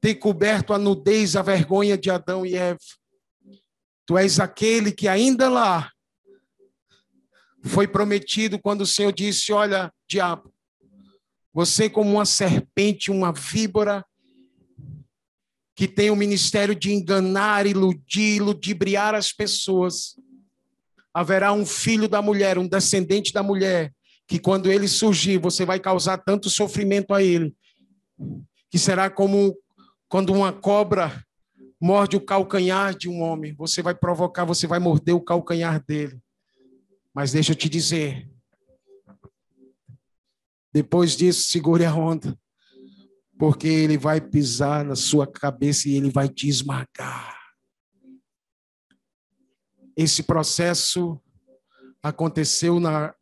[0.00, 2.78] ter coberto a nudez, a vergonha de Adão e Eva.
[4.06, 5.90] Tu és aquele que ainda lá
[7.64, 10.51] foi prometido quando o Senhor disse: Olha, diabo,
[11.52, 14.04] você, como uma serpente, uma víbora,
[15.74, 20.16] que tem o ministério de enganar, iludir, ludibriar as pessoas.
[21.12, 23.92] Haverá um filho da mulher, um descendente da mulher,
[24.26, 27.54] que quando ele surgir, você vai causar tanto sofrimento a ele,
[28.70, 29.56] que será como
[30.08, 31.22] quando uma cobra
[31.80, 33.52] morde o calcanhar de um homem.
[33.54, 36.16] Você vai provocar, você vai morder o calcanhar dele.
[37.12, 38.30] Mas deixa eu te dizer,
[40.72, 42.38] depois disso, segure a onda,
[43.38, 47.38] porque ele vai pisar na sua cabeça e ele vai te esmagar.
[49.94, 51.20] Esse processo
[52.02, 53.14] aconteceu na,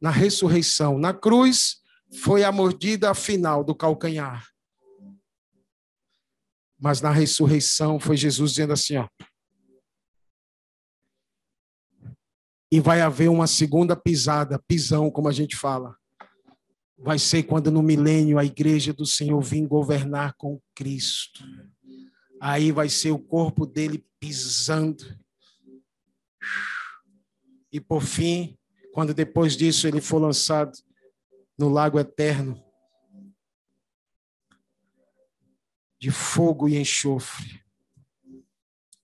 [0.00, 0.98] na ressurreição.
[0.98, 1.82] Na cruz,
[2.22, 4.48] foi a mordida final do calcanhar.
[6.78, 9.06] Mas na ressurreição foi Jesus dizendo assim, ó.
[12.72, 15.99] E vai haver uma segunda pisada, pisão, como a gente fala.
[17.02, 21.42] Vai ser quando no milênio a igreja do Senhor vir governar com Cristo.
[22.40, 25.04] Aí vai ser o corpo dele pisando.
[27.72, 28.58] E por fim,
[28.92, 30.72] quando depois disso ele for lançado
[31.58, 32.62] no lago eterno
[35.98, 37.62] de fogo e enxofre.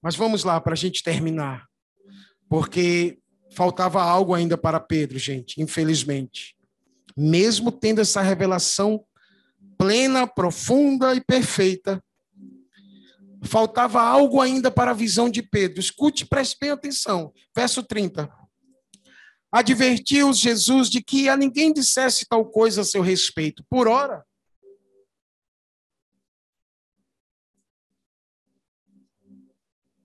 [0.00, 1.68] Mas vamos lá para a gente terminar,
[2.48, 3.18] porque
[3.52, 6.55] faltava algo ainda para Pedro, gente, infelizmente.
[7.16, 9.04] Mesmo tendo essa revelação
[9.78, 12.02] plena, profunda e perfeita,
[13.42, 15.80] faltava algo ainda para a visão de Pedro.
[15.80, 17.32] Escute, preste bem atenção.
[17.54, 18.30] Verso 30.
[19.50, 23.64] Advertiu-os Jesus de que a ninguém dissesse tal coisa a seu respeito.
[23.70, 24.24] Por ora,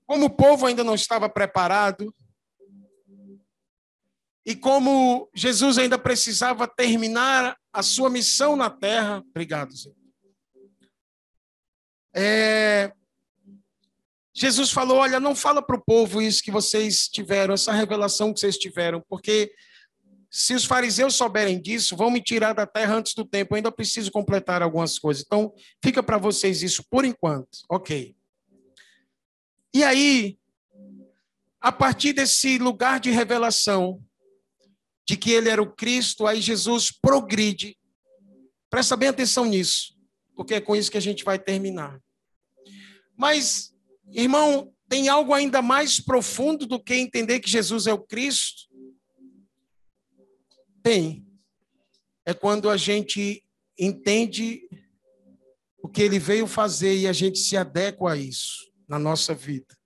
[0.06, 2.14] como o povo ainda não estava preparado,
[4.46, 9.92] e como Jesus ainda precisava terminar a sua missão na terra, obrigado, Zé.
[12.14, 12.92] É,
[14.34, 18.40] Jesus falou: Olha, não fala para o povo isso que vocês tiveram, essa revelação que
[18.40, 19.54] vocês tiveram, porque
[20.30, 23.54] se os fariseus souberem disso, vão me tirar da terra antes do tempo.
[23.54, 25.24] Eu ainda preciso completar algumas coisas.
[25.26, 27.50] Então, fica para vocês isso por enquanto.
[27.70, 28.16] Ok.
[29.74, 30.38] E aí,
[31.60, 34.02] a partir desse lugar de revelação,
[35.08, 37.78] de que ele era o Cristo, aí Jesus progride.
[38.70, 39.98] Presta bem atenção nisso,
[40.36, 42.00] porque é com isso que a gente vai terminar.
[43.18, 43.72] Mas
[44.14, 48.70] Irmão, tem algo ainda mais profundo do que entender que Jesus é o Cristo?
[50.84, 51.26] Tem.
[52.26, 53.44] É quando a gente
[53.80, 54.68] entende
[55.82, 59.78] o que ele veio fazer e a gente se adequa a isso na nossa vida.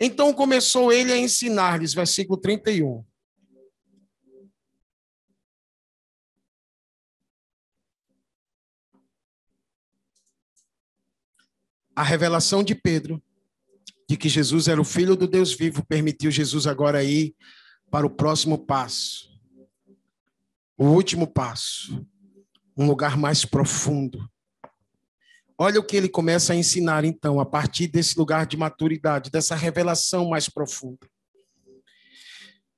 [0.00, 3.04] Então começou ele a ensinar-lhes, versículo 31.
[12.00, 13.22] A revelação de Pedro
[14.08, 17.36] de que Jesus era o filho do Deus vivo permitiu Jesus agora ir
[17.90, 19.28] para o próximo passo.
[20.78, 22.02] O último passo,
[22.74, 24.26] um lugar mais profundo.
[25.58, 29.54] Olha o que ele começa a ensinar então, a partir desse lugar de maturidade, dessa
[29.54, 31.06] revelação mais profunda.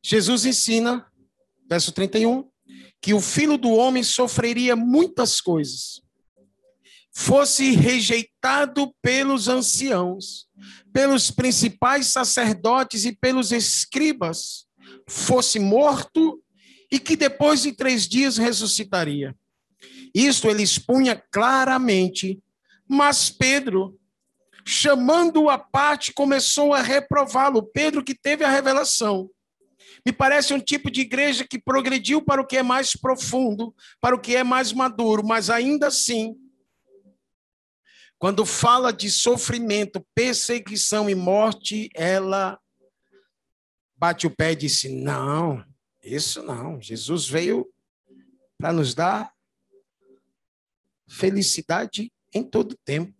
[0.02, 1.06] Jesus ensina,
[1.70, 2.50] verso 31,
[3.00, 6.02] que o filho do homem sofreria muitas coisas
[7.12, 10.46] fosse rejeitado pelos anciãos,
[10.92, 14.66] pelos principais sacerdotes e pelos escribas,
[15.06, 16.42] fosse morto
[16.90, 19.36] e que depois de três dias ressuscitaria.
[20.14, 22.40] Isto ele expunha claramente,
[22.88, 23.98] mas Pedro,
[24.64, 27.62] chamando-o à parte, começou a reprová-lo.
[27.62, 29.30] Pedro, que teve a revelação.
[30.04, 34.14] Me parece um tipo de igreja que progrediu para o que é mais profundo, para
[34.14, 36.36] o que é mais maduro, mas ainda assim
[38.22, 42.56] quando fala de sofrimento, perseguição e morte, ela
[43.96, 45.64] bate o pé e disse: Não,
[46.04, 46.80] isso não.
[46.80, 47.68] Jesus veio
[48.56, 49.32] para nos dar
[51.08, 53.12] felicidade em todo tempo.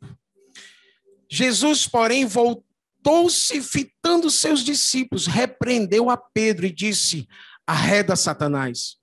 [1.28, 7.26] Jesus, porém, voltou-se fitando seus discípulos, repreendeu a Pedro e disse:
[7.66, 8.98] Arreda Satanás,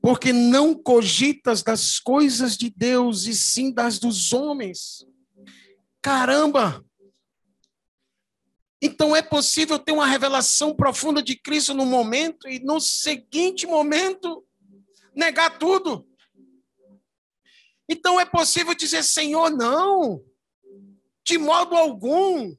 [0.00, 5.04] porque não cogitas das coisas de Deus e sim das dos homens.
[6.06, 6.86] Caramba!
[8.80, 14.46] Então é possível ter uma revelação profunda de Cristo no momento e no seguinte momento
[15.12, 16.08] negar tudo.
[17.88, 20.24] Então é possível dizer, Senhor, não,
[21.24, 22.54] de modo algum.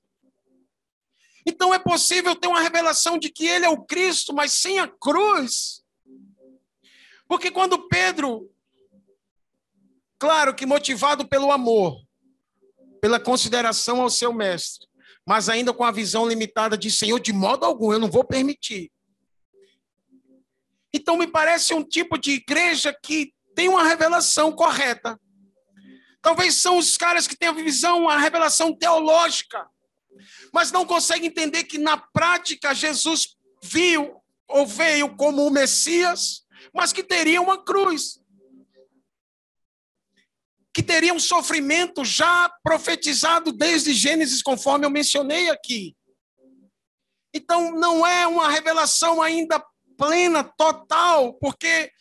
[1.46, 4.90] Então é possível ter uma revelação de que Ele é o Cristo, mas sem a
[4.90, 5.86] cruz.
[7.30, 8.54] Porque quando Pedro,
[10.20, 12.06] claro que motivado pelo amor,
[13.08, 14.86] pela consideração ao seu mestre,
[15.26, 18.92] mas ainda com a visão limitada de Senhor, de modo algum, eu não vou permitir.
[20.94, 25.18] Então, me parece um tipo de igreja que tem uma revelação correta.
[26.22, 29.66] Talvez são os caras que têm a visão, a revelação teológica,
[30.52, 36.92] mas não conseguem entender que na prática Jesus viu ou veio como o Messias, mas
[36.92, 38.20] que teria uma cruz
[40.78, 45.98] que teria um sofrimento já profetizado desde Gênesis, conforme eu mencionei aqui.
[47.34, 49.60] Então, não é uma revelação ainda
[49.98, 51.92] plena, total, porque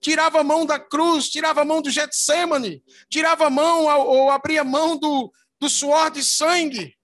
[0.00, 4.64] tirava a mão da cruz, tirava a mão do Getsemane, tirava a mão ou abria
[4.64, 6.98] mão do, do suor de sangue.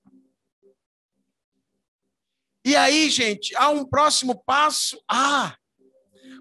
[2.65, 5.01] E aí, gente, há um próximo passo?
[5.09, 5.57] Ah,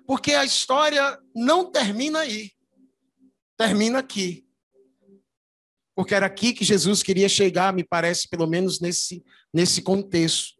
[0.07, 2.49] porque a história não termina aí.
[3.55, 4.43] Termina aqui.
[5.95, 9.23] Porque era aqui que Jesus queria chegar, me parece, pelo menos nesse,
[9.53, 10.53] nesse contexto.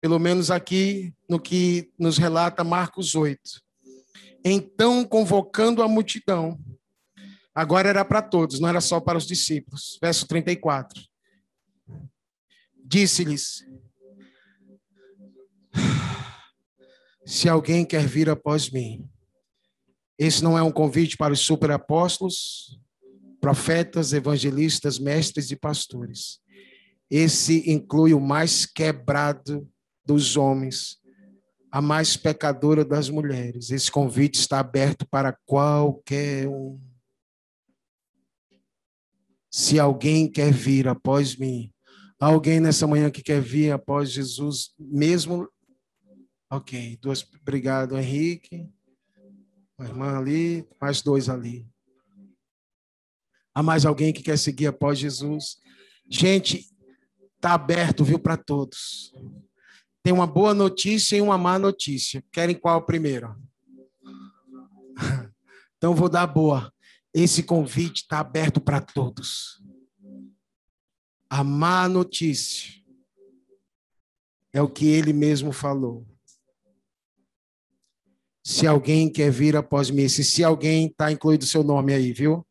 [0.00, 3.40] Pelo menos aqui no que nos relata Marcos 8.
[4.42, 6.58] Então, convocando a multidão,
[7.54, 9.98] agora era para todos, não era só para os discípulos.
[10.00, 11.02] Verso 34.
[12.82, 13.62] Disse-lhes:
[17.26, 19.06] Se alguém quer vir após mim,
[20.18, 22.79] esse não é um convite para os superapóstolos,
[23.40, 26.40] profetas, evangelistas, mestres e pastores.
[27.10, 29.68] Esse inclui o mais quebrado
[30.04, 31.00] dos homens,
[31.72, 33.70] a mais pecadora das mulheres.
[33.70, 36.80] Esse convite está aberto para qualquer um.
[39.50, 41.72] Se alguém quer vir após mim,
[42.18, 45.48] alguém nessa manhã que quer vir após Jesus, mesmo.
[46.48, 47.26] Ok, duas.
[47.40, 48.68] Obrigado, Henrique.
[49.78, 51.69] Uma irmã ali, mais dois ali.
[53.54, 55.58] Há mais alguém que quer seguir após Jesus?
[56.08, 56.66] Gente,
[57.36, 59.12] está aberto, viu, para todos.
[60.02, 62.24] Tem uma boa notícia e uma má notícia.
[62.32, 63.36] Querem qual primeiro?
[65.82, 66.70] Então vou dar boa.
[67.14, 69.62] Esse convite está aberto para todos.
[71.30, 72.70] A má notícia
[74.52, 76.06] é o que ele mesmo falou.
[78.44, 82.46] Se alguém quer vir após mim, se, se alguém está incluído seu nome aí, viu?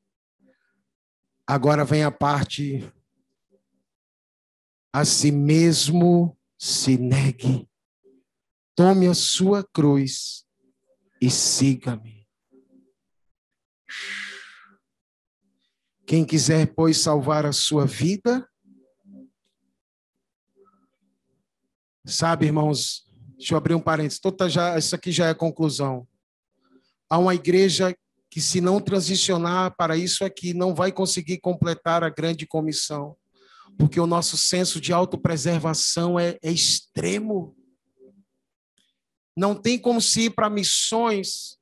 [1.49, 2.93] Agora vem a parte.
[4.93, 7.67] A si mesmo se negue,
[8.75, 10.45] tome a sua cruz
[11.19, 12.27] e siga-me.
[16.05, 18.47] Quem quiser, pois, salvar a sua vida,
[22.05, 26.07] sabe, irmãos, deixa eu abrir um parênteses, toda já, isso aqui já é a conclusão.
[27.09, 27.97] Há uma igreja
[28.29, 33.17] que se não transicionar para isso aqui, não vai conseguir completar a grande comissão,
[33.77, 37.55] porque o nosso senso de autopreservação é, é extremo.
[39.35, 41.57] Não tem como se ir para missões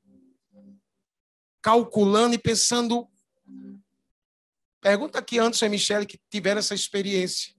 [1.62, 3.08] calculando e pensando.
[4.80, 7.54] Pergunta aqui Anderson e Michele que tiveram essa experiência.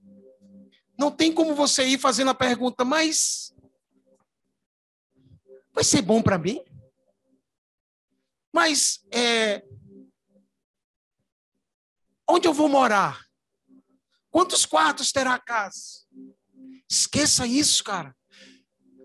[0.98, 3.54] Não tem como você ir fazendo a pergunta, mas
[5.72, 6.62] vai ser bom para mim?
[8.52, 9.62] Mas é,
[12.28, 13.24] onde eu vou morar?
[14.30, 16.06] Quantos quartos terá a casa?
[16.88, 18.14] Esqueça isso, cara.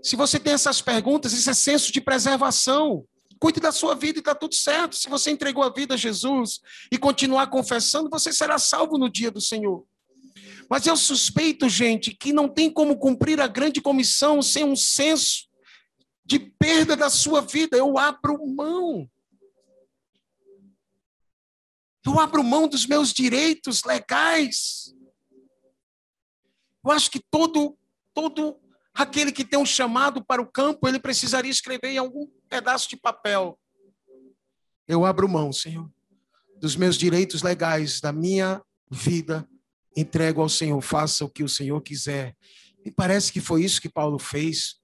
[0.01, 3.05] Se você tem essas perguntas, isso é senso de preservação.
[3.39, 4.95] Cuide da sua vida e está tudo certo.
[4.95, 6.59] Se você entregou a vida a Jesus
[6.91, 9.85] e continuar confessando, você será salvo no dia do Senhor.
[10.69, 15.47] Mas eu suspeito, gente, que não tem como cumprir a grande comissão sem um senso
[16.25, 17.77] de perda da sua vida.
[17.77, 19.09] Eu abro mão.
[22.05, 24.93] Eu abro mão dos meus direitos legais.
[26.83, 27.75] Eu acho que todo,
[28.13, 28.59] todo
[28.93, 32.95] aquele que tem um chamado para o campo, ele precisaria escrever em algum pedaço de
[32.95, 33.59] papel.
[34.87, 35.91] Eu abro mão, Senhor,
[36.57, 39.47] dos meus direitos legais, da minha vida,
[39.97, 42.35] entrego ao Senhor, faça o que o Senhor quiser.
[42.85, 44.75] E parece que foi isso que Paulo fez,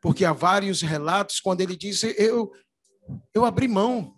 [0.00, 2.50] porque há vários relatos quando ele diz: Eu,
[3.34, 4.13] eu abri mão,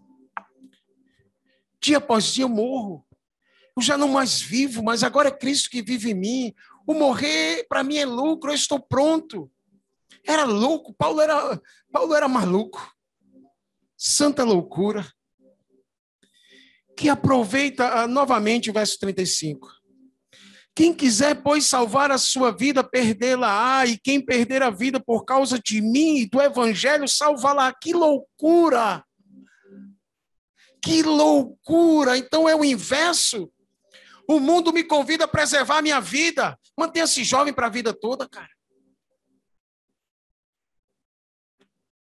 [1.83, 3.07] Dia após dia eu morro.
[3.77, 6.55] Eu já não mais vivo, mas agora é Cristo que vive em mim.
[6.87, 9.51] O morrer, para mim, é lucro, eu estou pronto.
[10.27, 11.61] Era louco, Paulo era,
[11.93, 12.91] Paulo era maluco.
[13.97, 15.07] Santa loucura.
[16.97, 19.69] Que aproveita uh, novamente o verso 35.
[20.75, 25.59] Quem quiser, pois, salvar a sua vida, perdê-la-á, e quem perder a vida por causa
[25.59, 27.73] de mim e do evangelho, salvá-la.
[27.73, 29.06] Que loucura!
[30.87, 32.17] Que loucura!
[32.17, 33.53] Então é o inverso.
[34.29, 36.57] O mundo me convida a preservar a minha vida.
[36.79, 38.49] Mantenha-se jovem para a vida toda, cara.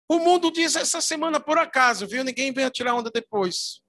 [0.09, 2.25] O mundo diz essa semana, por acaso, viu?
[2.25, 3.81] Ninguém vem tirar onda depois.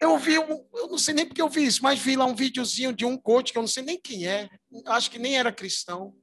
[0.00, 2.94] Eu vi, eu não sei nem porque eu vi isso, mas vi lá um videozinho
[2.94, 4.48] de um coach que eu não sei nem quem é,
[4.86, 6.14] acho que nem era cristão.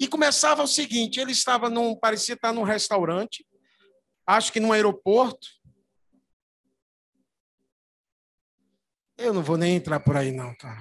[0.00, 3.46] E começava o seguinte: ele estava num, parecia estar num restaurante,
[4.26, 5.55] acho que num aeroporto,
[9.18, 10.78] Eu não vou nem entrar por aí, não, cara.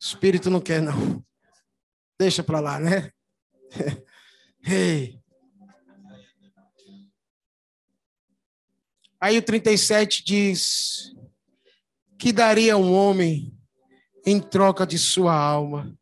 [0.00, 1.22] Espírito não quer, não.
[2.18, 3.12] Deixa para lá, né?
[4.64, 5.20] Ei.
[9.20, 11.14] Aí o 37 diz:
[12.18, 13.56] Que daria um homem
[14.24, 15.96] em troca de sua alma?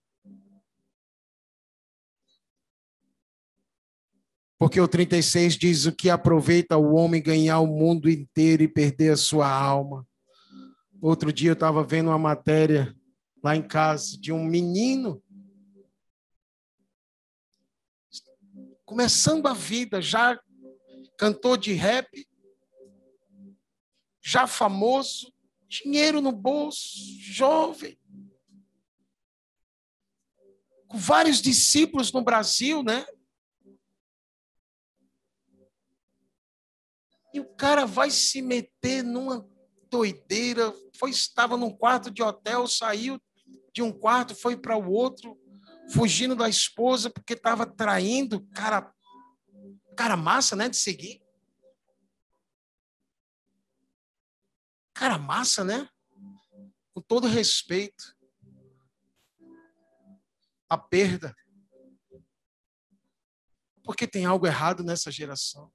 [4.58, 9.12] Porque o 36 diz: O que aproveita o homem ganhar o mundo inteiro e perder
[9.12, 10.06] a sua alma?
[11.03, 12.94] Outro dia eu estava vendo uma matéria
[13.42, 15.22] lá em casa de um menino
[18.84, 20.38] começando a vida, já
[21.16, 22.28] cantor de rap,
[24.20, 25.32] já famoso,
[25.68, 27.98] dinheiro no bolso, jovem,
[30.86, 33.07] com vários discípulos no Brasil, né?
[37.32, 39.48] E o cara vai se meter numa
[39.91, 43.20] doideira, foi estava num quarto de hotel, saiu
[43.72, 45.38] de um quarto, foi para o outro,
[45.93, 48.93] fugindo da esposa porque estava traindo, cara,
[49.97, 51.20] cara massa, né, de seguir.
[54.95, 55.88] Cara massa, né?
[56.93, 58.16] Com todo respeito
[60.68, 61.34] a perda.
[63.82, 65.72] Porque tem algo errado nessa geração.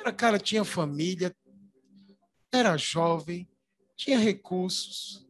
[0.00, 1.34] Era cara tinha família,
[2.52, 3.48] era jovem,
[3.96, 5.26] tinha recursos,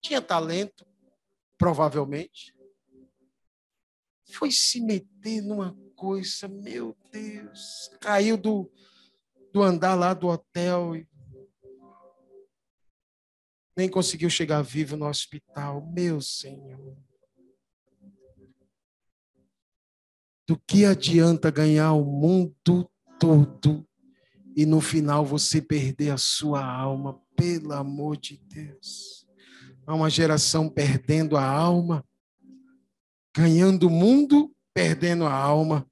[0.00, 0.84] tinha talento,
[1.56, 2.52] provavelmente.
[4.32, 8.70] Foi se meter numa coisa, meu Deus, caiu do,
[9.52, 11.06] do andar lá do hotel e
[13.76, 15.86] nem conseguiu chegar vivo no hospital.
[15.92, 16.96] Meu Senhor.
[20.46, 23.86] Do que adianta ganhar o mundo todo
[24.56, 27.20] e no final você perder a sua alma?
[27.36, 29.26] Pelo amor de Deus.
[29.86, 32.04] Há uma geração perdendo a alma,
[33.34, 35.86] ganhando o mundo, perdendo a alma.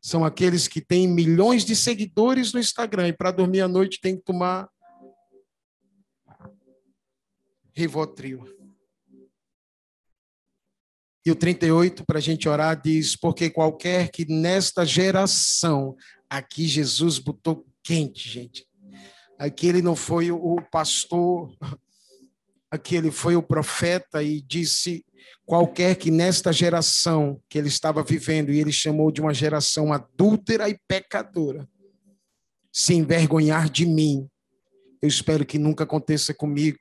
[0.00, 4.16] São aqueles que têm milhões de seguidores no Instagram e para dormir à noite tem
[4.16, 4.68] que tomar
[7.76, 8.42] Rivotril.
[11.26, 15.94] E o 38, para a gente orar, diz: Porque qualquer que nesta geração,
[16.28, 18.66] aqui Jesus botou quente, gente.
[19.38, 21.54] Aqui ele não foi o pastor,
[22.70, 25.04] aqui ele foi o profeta e disse:
[25.44, 30.68] qualquer que nesta geração que ele estava vivendo, e ele chamou de uma geração adúltera
[30.68, 31.68] e pecadora,
[32.72, 34.28] se envergonhar de mim,
[35.00, 36.78] eu espero que nunca aconteça comigo,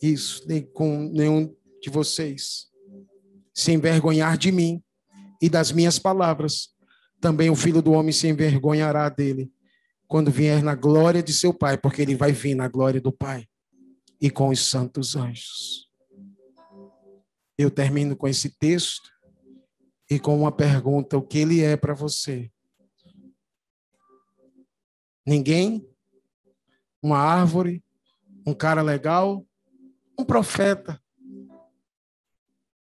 [0.00, 2.66] isso, nem com nenhum de vocês.
[3.54, 4.82] Se envergonhar de mim
[5.40, 6.70] e das minhas palavras,
[7.20, 9.52] também o filho do homem se envergonhará dele
[10.06, 13.46] quando vier na glória de seu Pai, porque ele vai vir na glória do Pai
[14.20, 15.88] e com os santos anjos.
[17.56, 19.10] Eu termino com esse texto
[20.10, 22.50] e com uma pergunta: o que ele é para você?
[25.26, 25.86] Ninguém?
[27.02, 27.84] Uma árvore?
[28.46, 29.44] Um cara legal?
[30.18, 31.00] um profeta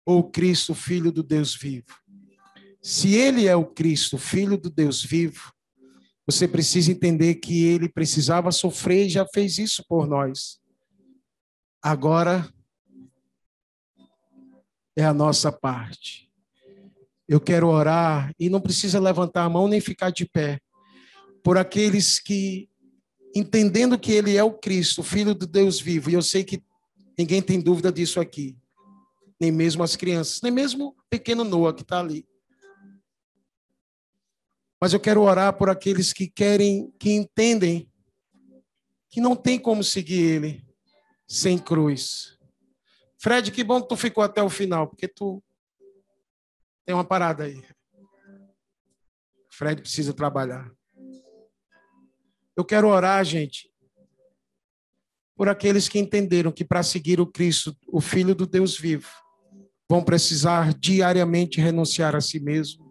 [0.03, 1.93] ou Cristo, filho do Deus vivo.
[2.87, 5.51] Se ele é o Cristo, filho do Deus vivo,
[6.25, 10.59] você precisa entender que ele precisava sofrer e já fez isso por nós.
[11.81, 12.49] Agora
[14.95, 16.31] é a nossa parte.
[17.27, 20.61] Eu quero orar e não precisa levantar a mão nem ficar de pé
[21.43, 22.69] por aqueles que
[23.35, 26.63] entendendo que ele é o Cristo, filho do Deus vivo, e eu sei que
[27.17, 28.55] Ninguém tem dúvida disso aqui.
[29.39, 32.25] Nem mesmo as crianças, nem mesmo o pequeno Noah que está ali.
[34.79, 37.91] Mas eu quero orar por aqueles que querem, que entendem
[39.09, 40.67] que não tem como seguir ele
[41.27, 42.37] sem cruz.
[43.17, 45.43] Fred, que bom que tu ficou até o final, porque tu
[46.85, 47.63] tem uma parada aí.
[49.49, 50.71] Fred precisa trabalhar.
[52.55, 53.71] Eu quero orar, gente,
[55.35, 59.09] por aqueles que entenderam que para seguir o Cristo, o Filho do Deus vivo,
[59.89, 62.86] vão precisar diariamente renunciar a si mesmo,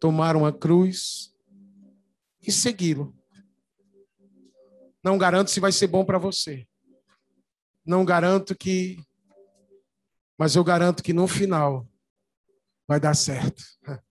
[0.00, 1.34] tomar uma cruz
[2.40, 3.16] e segui-lo.
[5.02, 6.66] Não garanto se vai ser bom para você.
[7.84, 8.98] Não garanto que.
[10.36, 11.88] Mas eu garanto que no final
[12.86, 13.62] vai dar certo.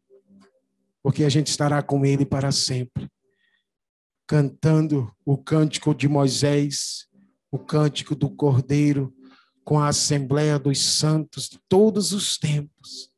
[1.02, 3.10] Porque a gente estará com ele para sempre.
[4.26, 7.08] Cantando o cântico de Moisés
[7.52, 9.14] o cântico do Cordeiro
[9.64, 13.12] com a Assembleia dos Santos de todos os tempos,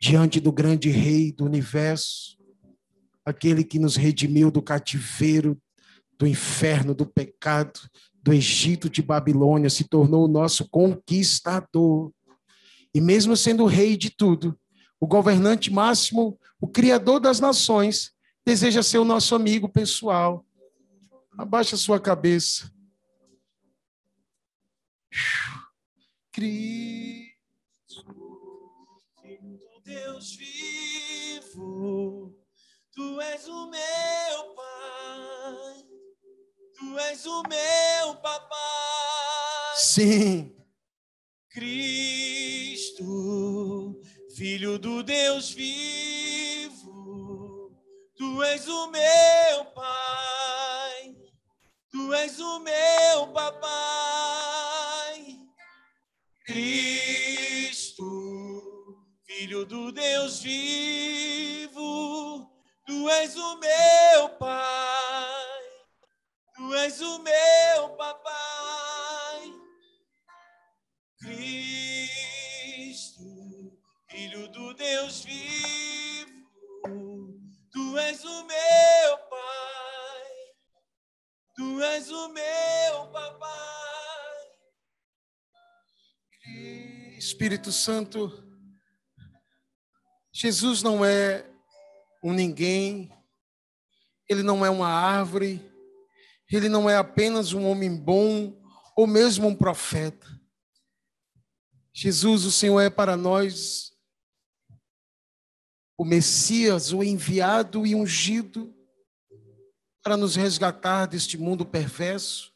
[0.00, 2.38] diante do grande Rei do universo,
[3.24, 5.60] aquele que nos redimiu do cativeiro,
[6.18, 7.80] do inferno, do pecado,
[8.22, 12.10] do Egito de Babilônia, se tornou o nosso conquistador.
[12.94, 14.58] E mesmo sendo o rei de tudo,
[14.98, 18.12] o governante máximo, o criador das nações,
[18.44, 20.44] deseja ser o nosso amigo pessoal.
[21.38, 22.70] Abaixa sua cabeça.
[26.32, 27.29] Cristo,
[29.90, 32.32] Deus vivo,
[32.92, 35.84] tu és o meu Pai,
[36.78, 39.74] tu és o meu papai.
[39.74, 40.56] Sim.
[41.50, 43.04] Cristo,
[44.36, 46.86] Filho do Deus vivo,
[48.16, 51.16] tu és o meu Pai,
[51.90, 55.36] tu és o meu papai.
[56.46, 57.39] Cristo,
[59.50, 62.48] Filho do Deus vivo,
[62.86, 65.62] tu és o meu Pai,
[66.54, 69.52] tu és o meu papai.
[71.18, 73.24] Cristo,
[74.08, 76.46] Filho do Deus vivo,
[77.72, 80.54] tu és o meu Pai,
[81.56, 83.50] tu és o meu papai.
[87.18, 88.48] Espírito Santo,
[90.42, 91.46] Jesus não é
[92.24, 93.12] um ninguém,
[94.26, 95.60] ele não é uma árvore,
[96.50, 98.58] ele não é apenas um homem bom
[98.96, 100.26] ou mesmo um profeta.
[101.92, 103.92] Jesus, o Senhor é para nós
[105.98, 108.74] o Messias, o enviado e ungido
[110.02, 112.50] para nos resgatar deste mundo perverso,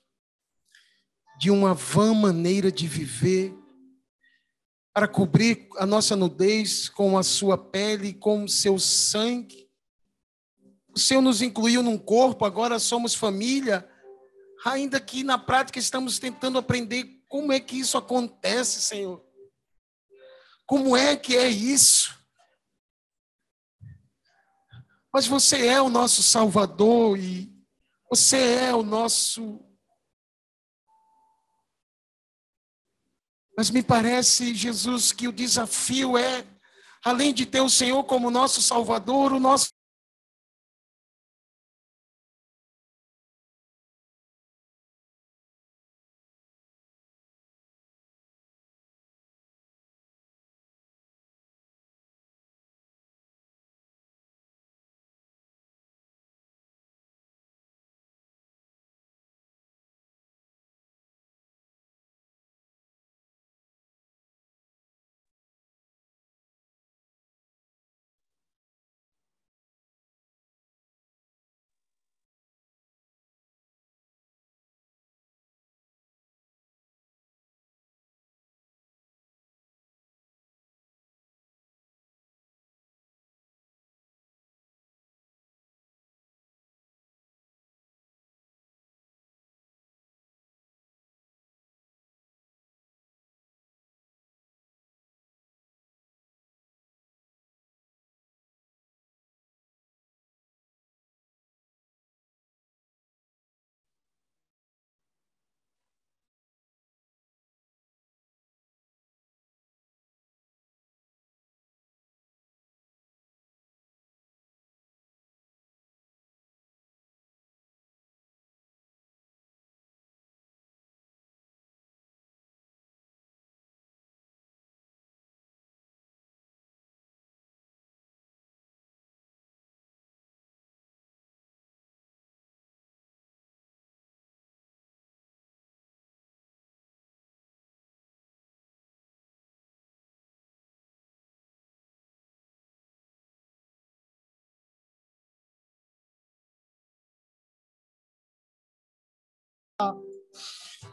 [1.38, 3.54] de uma vã maneira de viver,
[4.94, 9.68] para cobrir a nossa nudez com a sua pele, com o seu sangue.
[10.94, 13.90] O Senhor nos incluiu num corpo, agora somos família,
[14.64, 19.20] ainda que na prática estamos tentando aprender como é que isso acontece, Senhor.
[20.64, 22.16] Como é que é isso?
[25.12, 27.52] Mas você é o nosso Salvador e
[28.08, 28.36] você
[28.66, 29.63] é o nosso.
[33.56, 36.44] Mas me parece, Jesus, que o desafio é,
[37.04, 39.68] além de ter o Senhor como nosso Salvador, o nosso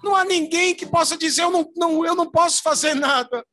[0.04, 3.46] Não há ninguém que possa dizer eu não, não, eu não posso fazer nada.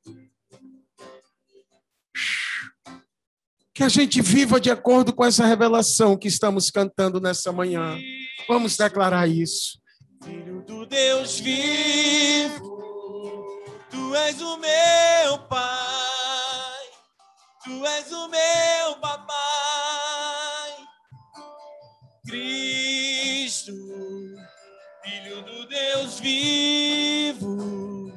[3.74, 7.98] Que a gente viva de acordo com essa revelação que estamos cantando nessa manhã.
[8.48, 9.78] Vamos declarar isso.
[10.24, 12.66] Filho do Deus vivo,
[13.88, 16.86] tu és o meu pai,
[17.62, 20.72] tu és o meu papai,
[22.26, 22.67] Cristo,
[25.42, 28.12] do Deus vivo,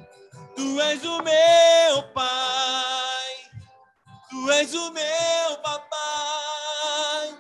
[0.56, 3.34] tu és o meu pai,
[4.30, 7.36] tu és o meu papai,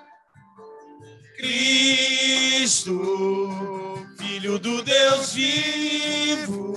[1.37, 2.99] Cristo,
[4.17, 6.73] Filho do Deus vivo,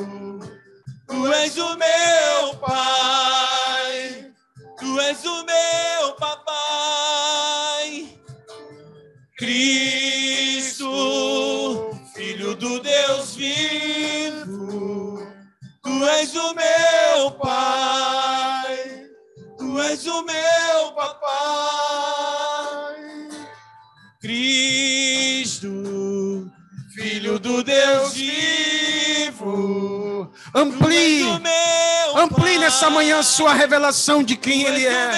[1.07, 2.44] tu és o meu
[27.99, 29.85] Deus vivo.
[30.55, 31.25] Amplie,
[32.15, 35.11] amplie nessa manhã a sua revelação de quem Ele é.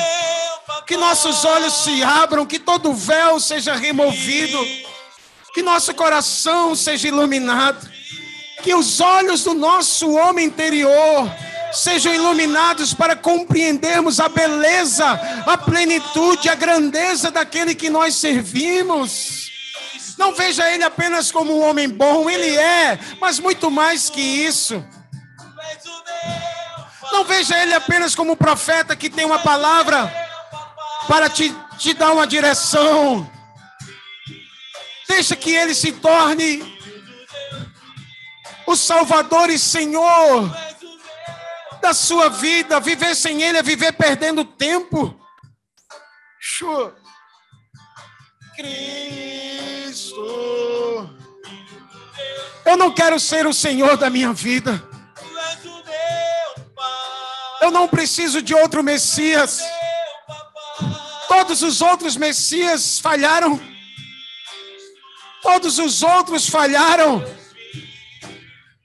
[0.87, 4.59] Que nossos olhos se abram, que todo véu seja removido,
[5.53, 7.89] que nosso coração seja iluminado,
[8.63, 11.29] que os olhos do nosso homem interior
[11.73, 15.07] sejam iluminados para compreendermos a beleza,
[15.45, 19.56] a plenitude, a grandeza daquele que nós servimos.
[20.19, 24.83] Não veja ele apenas como um homem bom, ele é, mas muito mais que isso.
[27.13, 30.13] Não veja ele apenas como um profeta que tem uma palavra
[31.07, 33.31] para te, te dar uma direção.
[35.09, 36.77] Deixa que ele se torne
[38.67, 40.51] o Salvador e Senhor
[41.81, 42.81] da sua vida.
[42.81, 45.19] Viver sem ele é viver perdendo tempo.
[48.57, 49.56] Cristo.
[52.65, 54.83] Eu não quero ser o Senhor da minha vida.
[57.61, 59.63] Eu não preciso de outro Messias.
[61.29, 63.61] Todos os outros Messias falharam.
[65.43, 67.25] Todos os outros falharam.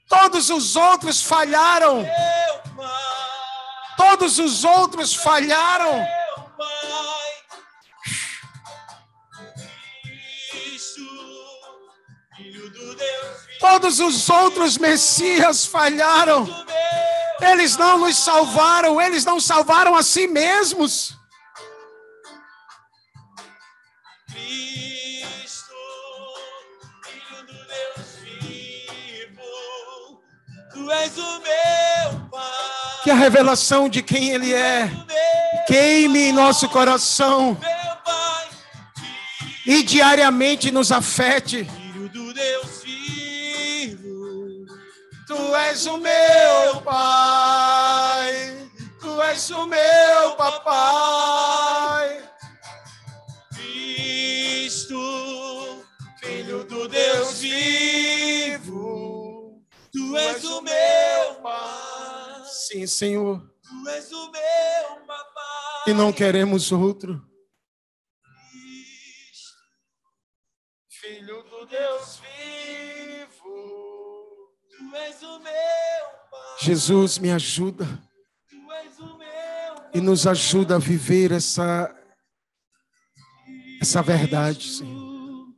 [0.08, 2.06] Todos os outros falharam.
[3.96, 6.21] Todos os outros falharam.
[13.60, 16.48] Todos os outros Messias falharam.
[17.40, 21.16] Eles não nos salvaram, eles não salvaram a si mesmos.
[24.30, 25.74] Cristo,
[27.04, 28.08] Filho do Deus
[28.40, 29.42] vivo.
[30.72, 33.02] Tu és o meu Pai.
[33.04, 34.90] Que a revelação de quem Ele é
[35.66, 37.56] queime em nosso coração.
[39.66, 41.64] E diariamente nos afete.
[41.64, 44.66] Filho do Deus vivo.
[45.26, 48.68] Tu és o meu pai,
[49.00, 52.22] tu és o meu papai.
[53.54, 54.98] Cristo,
[56.20, 59.60] Filho do Deus vivo.
[59.92, 62.42] Tu és o meu Pai.
[62.44, 65.82] Sim, Senhor, Tu és o meu papai.
[65.88, 67.22] e não queremos outro.
[71.12, 73.28] Filho do Deus vivo.
[74.70, 75.52] Tu és o meu
[76.30, 76.56] Pai.
[76.62, 77.84] Jesus, me ajuda
[78.48, 81.94] Tu és o meu e nos ajuda a viver essa
[83.78, 85.48] essa verdade, Senhor.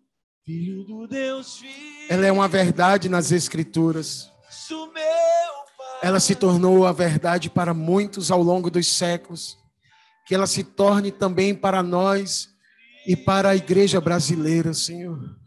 [0.44, 2.12] Filho do Deus vivo.
[2.12, 4.28] Ela é uma verdade nas escrituras.
[4.68, 5.98] Meu Pai.
[6.02, 9.56] Ela se tornou a verdade para muitos ao longo dos séculos.
[10.26, 12.48] Que ela se torne também para nós
[13.06, 15.43] e para a igreja brasileira, Senhor.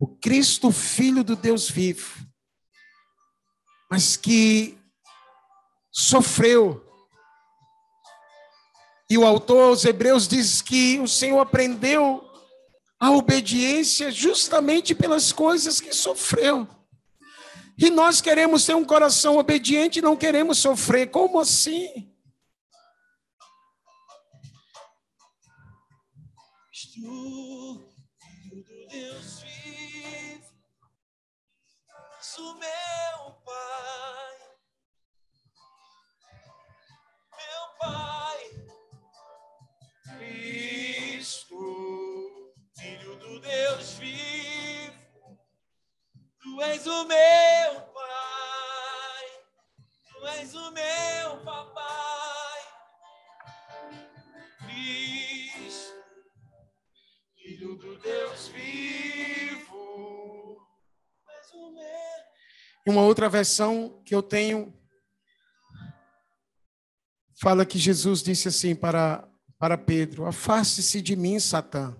[0.00, 2.26] O Cristo, Filho do Deus vivo,
[3.90, 4.76] mas que
[5.92, 6.84] sofreu.
[9.10, 12.26] E o autor aos Hebreus diz que o Senhor aprendeu
[12.98, 16.66] a obediência justamente pelas coisas que sofreu.
[17.76, 21.10] E nós queremos ter um coração obediente não queremos sofrer.
[21.10, 22.10] Como assim?
[26.94, 27.94] Tu,
[28.90, 29.59] Deus vivo,
[32.38, 34.36] o meu Pai,
[37.36, 38.38] meu Pai,
[40.18, 41.56] Cristo,
[42.78, 45.38] Filho do Deus vivo,
[46.40, 49.26] Tu és o meu Pai,
[50.12, 52.60] Tu és o meu Papai,
[54.66, 55.96] Cristo.
[57.34, 59.39] Filho do Deus vivo.
[62.86, 64.72] E uma outra versão que eu tenho
[67.40, 71.96] fala que Jesus disse assim para, para Pedro: Afaste-se de mim, Satã.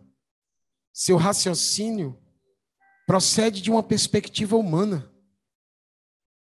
[0.92, 2.20] Seu raciocínio
[3.06, 5.10] procede de uma perspectiva humana,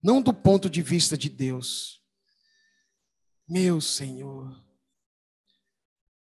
[0.03, 2.03] não do ponto de vista de Deus.
[3.49, 4.63] Meu Senhor.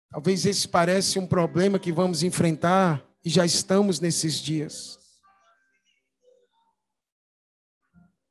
[0.10, 4.97] Talvez esse pareça um problema que vamos enfrentar e já estamos nesses dias.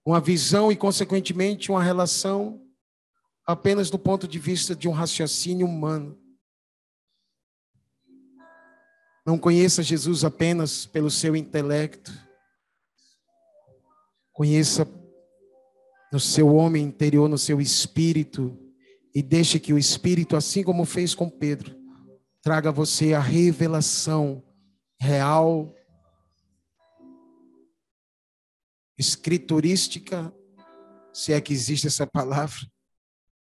[0.07, 2.63] Uma visão e, consequentemente, uma relação
[3.45, 6.17] apenas do ponto de vista de um raciocínio humano.
[9.27, 12.13] Não conheça Jesus apenas pelo seu intelecto.
[14.33, 14.87] Conheça
[16.13, 18.57] no seu homem interior, no seu espírito,
[19.13, 21.75] e deixe que o espírito, assim como fez com Pedro,
[22.41, 24.41] traga a você a revelação
[25.01, 25.75] real
[28.99, 30.35] escriturística,
[31.13, 32.61] se é que existe essa palavra,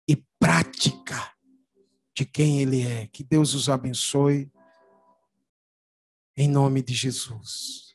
[0.09, 1.33] e prática
[2.17, 3.07] de quem Ele é.
[3.07, 4.51] Que Deus os abençoe.
[6.37, 7.92] Em nome de Jesus.